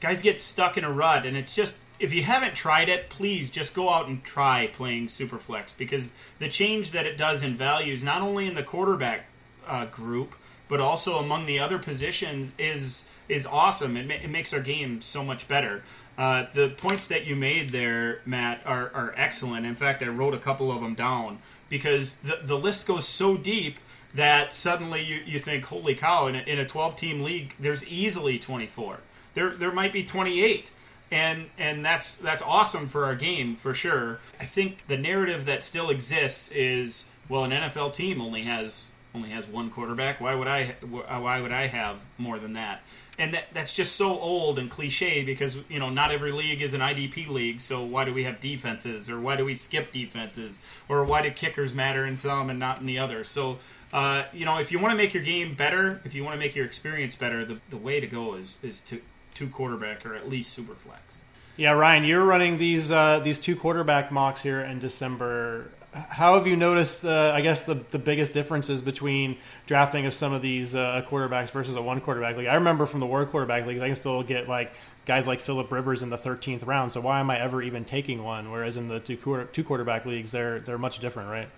[0.00, 3.50] guys get stuck in a rut, and it's just if you haven't tried it, please
[3.50, 8.02] just go out and try playing Superflex because the change that it does in values,
[8.02, 9.26] not only in the quarterback
[9.70, 10.34] uh, group,
[10.68, 13.96] but also among the other positions, is is awesome.
[13.96, 15.82] It, ma- it makes our game so much better.
[16.18, 19.64] Uh, the points that you made there, Matt, are, are excellent.
[19.64, 23.36] In fact, I wrote a couple of them down because the, the list goes so
[23.36, 23.78] deep
[24.12, 27.86] that suddenly you, you think, holy cow, in a, in a 12 team league, there's
[27.88, 28.98] easily 24.
[29.34, 30.70] There, there might be 28
[31.12, 34.20] and and that's that's awesome for our game for sure.
[34.38, 39.30] I think the narrative that still exists is well, an NFL team only has only
[39.30, 40.20] has one quarterback.
[40.20, 42.82] Why would I why would I have more than that?
[43.18, 46.74] And that that's just so old and cliche because you know not every league is
[46.74, 47.60] an IDP league.
[47.60, 51.30] So why do we have defenses or why do we skip defenses or why do
[51.30, 53.24] kickers matter in some and not in the other?
[53.24, 53.58] So.
[53.92, 56.38] Uh, you know, if you want to make your game better, if you want to
[56.38, 59.00] make your experience better, the, the way to go is is to
[59.34, 61.18] two quarterback or at least super flex.
[61.56, 65.70] Yeah, Ryan, you're running these uh, these two quarterback mocks here in December.
[65.92, 70.32] How have you noticed, uh, I guess, the, the biggest differences between drafting of some
[70.32, 72.46] of these uh, quarterbacks versus a one quarterback league?
[72.46, 74.72] I remember from the war quarterback league, I can still get like
[75.04, 76.92] guys like Philip Rivers in the 13th round.
[76.92, 78.52] So why am I ever even taking one?
[78.52, 81.48] Whereas in the two quarter, two quarterback leagues, they're they're much different, right?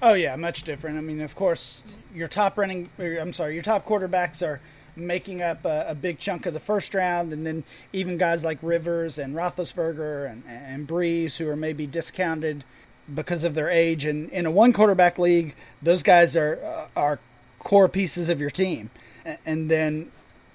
[0.00, 0.96] Oh yeah, much different.
[0.96, 1.82] I mean, of course,
[2.14, 4.60] your top running, I'm sorry, your top quarterbacks are
[4.94, 8.58] making up a, a, big chunk of the first round, and then even guys like
[8.62, 12.64] Rivers and Roethlisberger and, and Brees, who are maybe discounted
[13.12, 14.04] because of their age.
[14.04, 17.18] And in a one quarterback league, those guys are are
[17.58, 18.90] core pieces of your team.
[19.44, 20.10] And then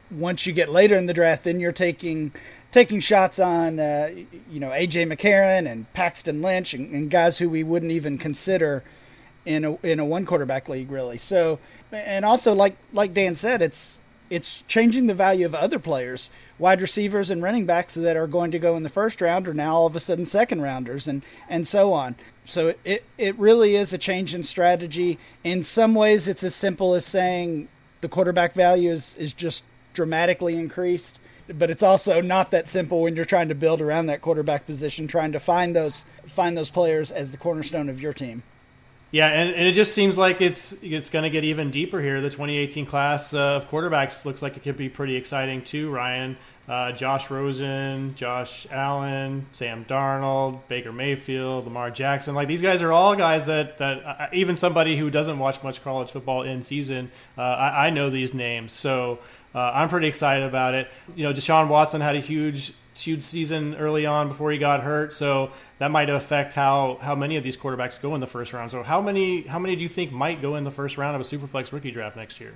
[0.10, 2.32] once you get later in the draft, then you're taking
[2.72, 4.10] taking shots on uh,
[4.50, 8.84] you know AJ McCarron and Paxton Lynch and, and guys who we wouldn't even consider
[9.46, 11.18] in a in a one quarterback league really.
[11.18, 11.60] So
[11.92, 14.00] and also like like Dan said, it's
[14.32, 16.30] it's changing the value of other players.
[16.58, 19.54] Wide receivers and running backs that are going to go in the first round are
[19.54, 22.16] now all of a sudden second rounders and, and so on.
[22.46, 25.20] So it, it really is a change in strategy.
[25.44, 27.68] In some ways, it's as simple as saying
[28.00, 29.64] the quarterback value is, is just
[29.94, 31.20] dramatically increased.
[31.48, 35.08] But it's also not that simple when you're trying to build around that quarterback position,
[35.08, 38.42] trying to find those find those players as the cornerstone of your team.
[39.12, 42.22] Yeah, and, and it just seems like it's it's going to get even deeper here.
[42.22, 45.92] The 2018 class uh, of quarterbacks looks like it could be pretty exciting too.
[45.92, 46.38] Ryan,
[46.70, 52.36] uh, Josh Rosen, Josh Allen, Sam Darnold, Baker Mayfield, Lamar Jackson.
[52.36, 55.84] Like these guys are all guys that that uh, even somebody who doesn't watch much
[55.84, 58.72] college football in season, uh, I, I, know these names.
[58.72, 59.20] So
[59.54, 60.90] uh, I'm pretty excited about it.
[61.16, 65.14] You know, Deshaun Watson had a huge huge season early on before he got hurt,
[65.14, 68.72] so that might affect how how many of these quarterbacks go in the first round.
[68.72, 71.22] So how many how many do you think might go in the first round of
[71.22, 72.54] a Superflex rookie draft next year?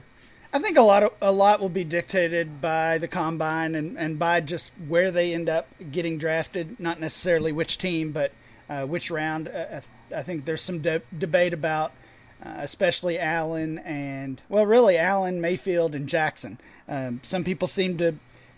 [0.54, 4.18] I think a lot of, a lot will be dictated by the combine and, and
[4.18, 8.32] by just where they end up getting drafted, not necessarily which team, but
[8.70, 9.50] uh, which round.
[9.50, 9.82] Uh,
[10.16, 11.92] I think there's some de- debate about,
[12.42, 16.58] uh, especially Allen and well, really Allen, Mayfield, and Jackson.
[16.88, 18.16] Um, some people seem to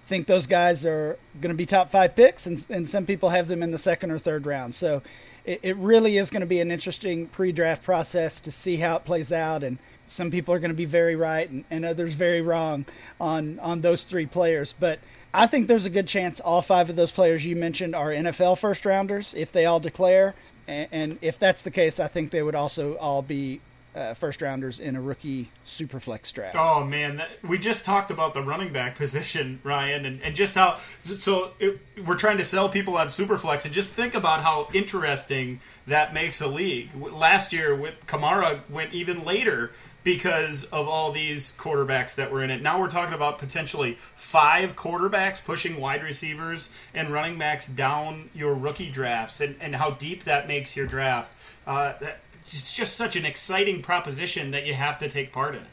[0.07, 3.49] think those guys are going to be top five picks, and, and some people have
[3.49, 4.73] them in the second or third round.
[4.73, 5.01] So
[5.45, 8.95] it, it really is going to be an interesting pre draft process to see how
[8.95, 9.63] it plays out.
[9.63, 9.77] And
[10.07, 12.85] some people are going to be very right and, and others very wrong
[13.19, 14.73] on, on those three players.
[14.79, 14.99] But
[15.33, 18.59] I think there's a good chance all five of those players you mentioned are NFL
[18.59, 20.35] first rounders if they all declare.
[20.69, 23.59] And, and if that's the case, I think they would also all be
[23.97, 26.55] uh, first rounders in a rookie super flex draft.
[26.55, 30.55] Oh man, that, we just talked about the running back position, Ryan, and, and just
[30.55, 34.43] how so it, we're trying to sell people on super flex, and just think about
[34.43, 36.89] how interesting that makes a league.
[36.95, 39.71] Last year with Kamara went even later
[40.03, 42.61] because of all these quarterbacks that were in it.
[42.61, 48.53] Now we're talking about potentially five quarterbacks pushing wide receivers and running backs down your
[48.53, 51.33] rookie drafts, and, and how deep that makes your draft.
[51.65, 52.19] Uh, that,
[52.55, 55.65] it's just such an exciting proposition that you have to take part in.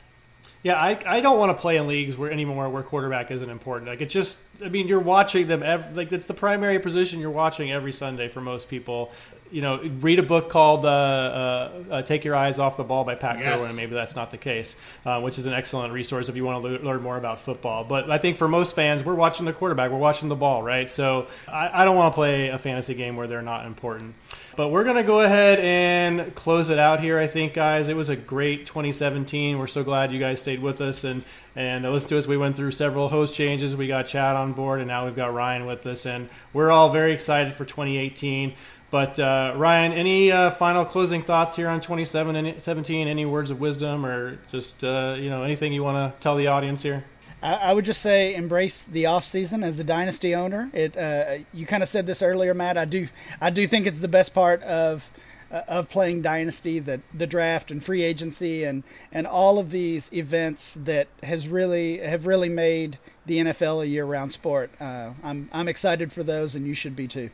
[0.63, 3.89] Yeah, I, I don't want to play in leagues where anymore where quarterback isn't important.
[3.89, 7.31] Like it's just, I mean, you're watching them every, like it's the primary position you're
[7.31, 9.13] watching every Sunday for most people.
[9.51, 13.05] You know, read a book called uh, uh, uh, "Take Your Eyes Off the Ball"
[13.05, 13.65] by Pat yes.
[13.65, 14.75] And maybe that's not the case,
[15.05, 17.85] uh, which is an excellent resource if you want to le- learn more about football.
[17.85, 20.91] But I think for most fans, we're watching the quarterback, we're watching the ball, right?
[20.91, 24.15] So I, I don't want to play a fantasy game where they're not important.
[24.57, 27.19] But we're gonna go ahead and close it out here.
[27.19, 29.59] I think, guys, it was a great 2017.
[29.59, 31.25] We're so glad you guys stayed with us and
[31.57, 32.27] and listen to us.
[32.27, 33.77] We went through several host changes.
[33.77, 36.91] We got Chad on board, and now we've got Ryan with us, and we're all
[36.93, 38.55] very excited for 2018.
[38.95, 43.09] But uh, Ryan, any uh, final closing thoughts here on 2017?
[43.09, 46.47] Any words of wisdom, or just uh, you know anything you want to tell the
[46.47, 47.03] audience here?
[47.43, 50.71] I, would just say embrace the off season as a dynasty owner.
[50.73, 52.79] It uh, you kind of said this earlier, Matt.
[52.79, 53.09] I do
[53.41, 55.11] I do think it's the best part of
[55.51, 60.09] uh, of playing dynasty, the the draft and free agency and and all of these
[60.13, 64.71] events that has really have really made the NFL a year round sport.
[64.81, 67.31] Uh, I'm I'm excited for those, and you should be too.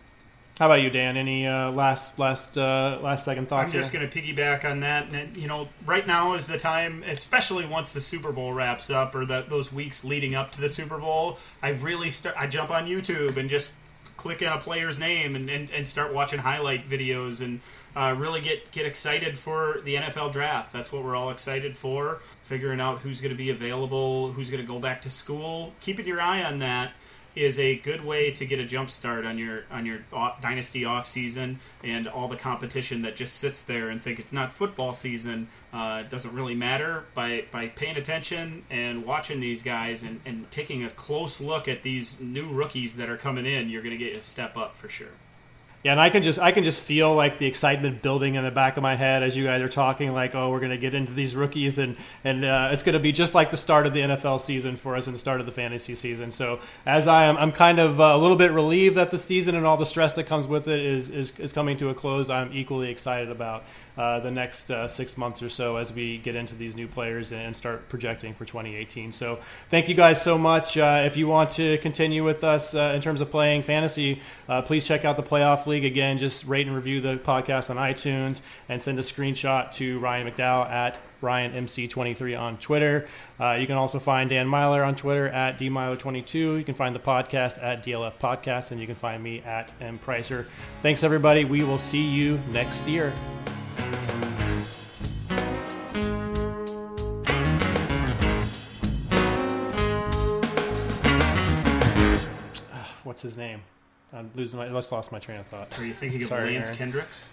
[0.61, 1.16] How about you, Dan?
[1.16, 3.72] Any uh, last last uh, last second thoughts?
[3.72, 5.08] I'm just going to piggyback on that.
[5.11, 9.14] And you know, right now is the time, especially once the Super Bowl wraps up
[9.14, 11.38] or that those weeks leading up to the Super Bowl.
[11.62, 12.34] I really start.
[12.38, 13.72] I jump on YouTube and just
[14.18, 17.61] click on a player's name and, and, and start watching highlight videos and
[17.96, 20.74] uh, really get get excited for the NFL draft.
[20.74, 22.18] That's what we're all excited for.
[22.42, 25.72] Figuring out who's going to be available, who's going to go back to school.
[25.80, 26.92] Keeping your eye on that
[27.35, 30.01] is a good way to get a jump start on your on your
[30.41, 34.53] dynasty off season and all the competition that just sits there and think it's not
[34.53, 40.20] football season uh, doesn't really matter by by paying attention and watching these guys and,
[40.24, 43.97] and taking a close look at these new rookies that are coming in you're going
[43.97, 45.09] to get a step up for sure
[45.83, 48.51] yeah, and I can just I can just feel like the excitement building in the
[48.51, 50.12] back of my head as you guys are talking.
[50.12, 53.33] Like, oh, we're gonna get into these rookies, and and uh, it's gonna be just
[53.35, 55.95] like the start of the NFL season for us and the start of the fantasy
[55.95, 56.33] season.
[56.33, 59.55] So as I am, I'm kind of uh, a little bit relieved that the season
[59.55, 62.28] and all the stress that comes with it is is, is coming to a close.
[62.28, 63.64] I'm equally excited about
[63.97, 67.33] uh, the next uh, six months or so as we get into these new players
[67.33, 69.12] and start projecting for 2018.
[69.12, 69.39] So
[69.70, 70.76] thank you guys so much.
[70.76, 74.20] Uh, if you want to continue with us uh, in terms of playing fantasy,
[74.64, 75.85] please check out the playoff League.
[75.85, 80.31] Again, just rate and review the podcast on iTunes and send a screenshot to Ryan
[80.31, 83.07] McDowell at RyanMC23 on Twitter.
[83.39, 86.59] Uh, you can also find Dan Meylor on Twitter at DMeylor22.
[86.59, 89.99] You can find the podcast at DLF Podcast, and you can find me at M
[89.99, 90.47] Pricer.
[90.83, 91.45] Thanks, everybody.
[91.45, 93.12] We will see you next year.
[103.03, 103.61] What's his name?
[104.12, 104.66] I'm losing my.
[104.66, 105.78] I just lost my train of thought.
[105.78, 106.78] Are you thinking Sorry, of Lance Aaron.
[106.78, 107.28] Kendricks?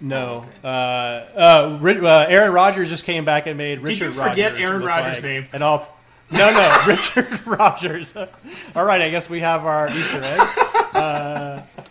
[0.00, 0.22] No.
[0.22, 0.50] Oh, okay.
[0.64, 3.98] uh, uh, uh, Aaron Rodgers just came back and made Richard.
[3.98, 5.48] Did you forget Rodgers Aaron Rodgers' like, name?
[5.52, 5.96] And all.
[6.32, 8.16] No, no, Richard Rodgers.
[8.76, 10.40] all right, I guess we have our Easter egg.
[10.94, 11.62] Uh,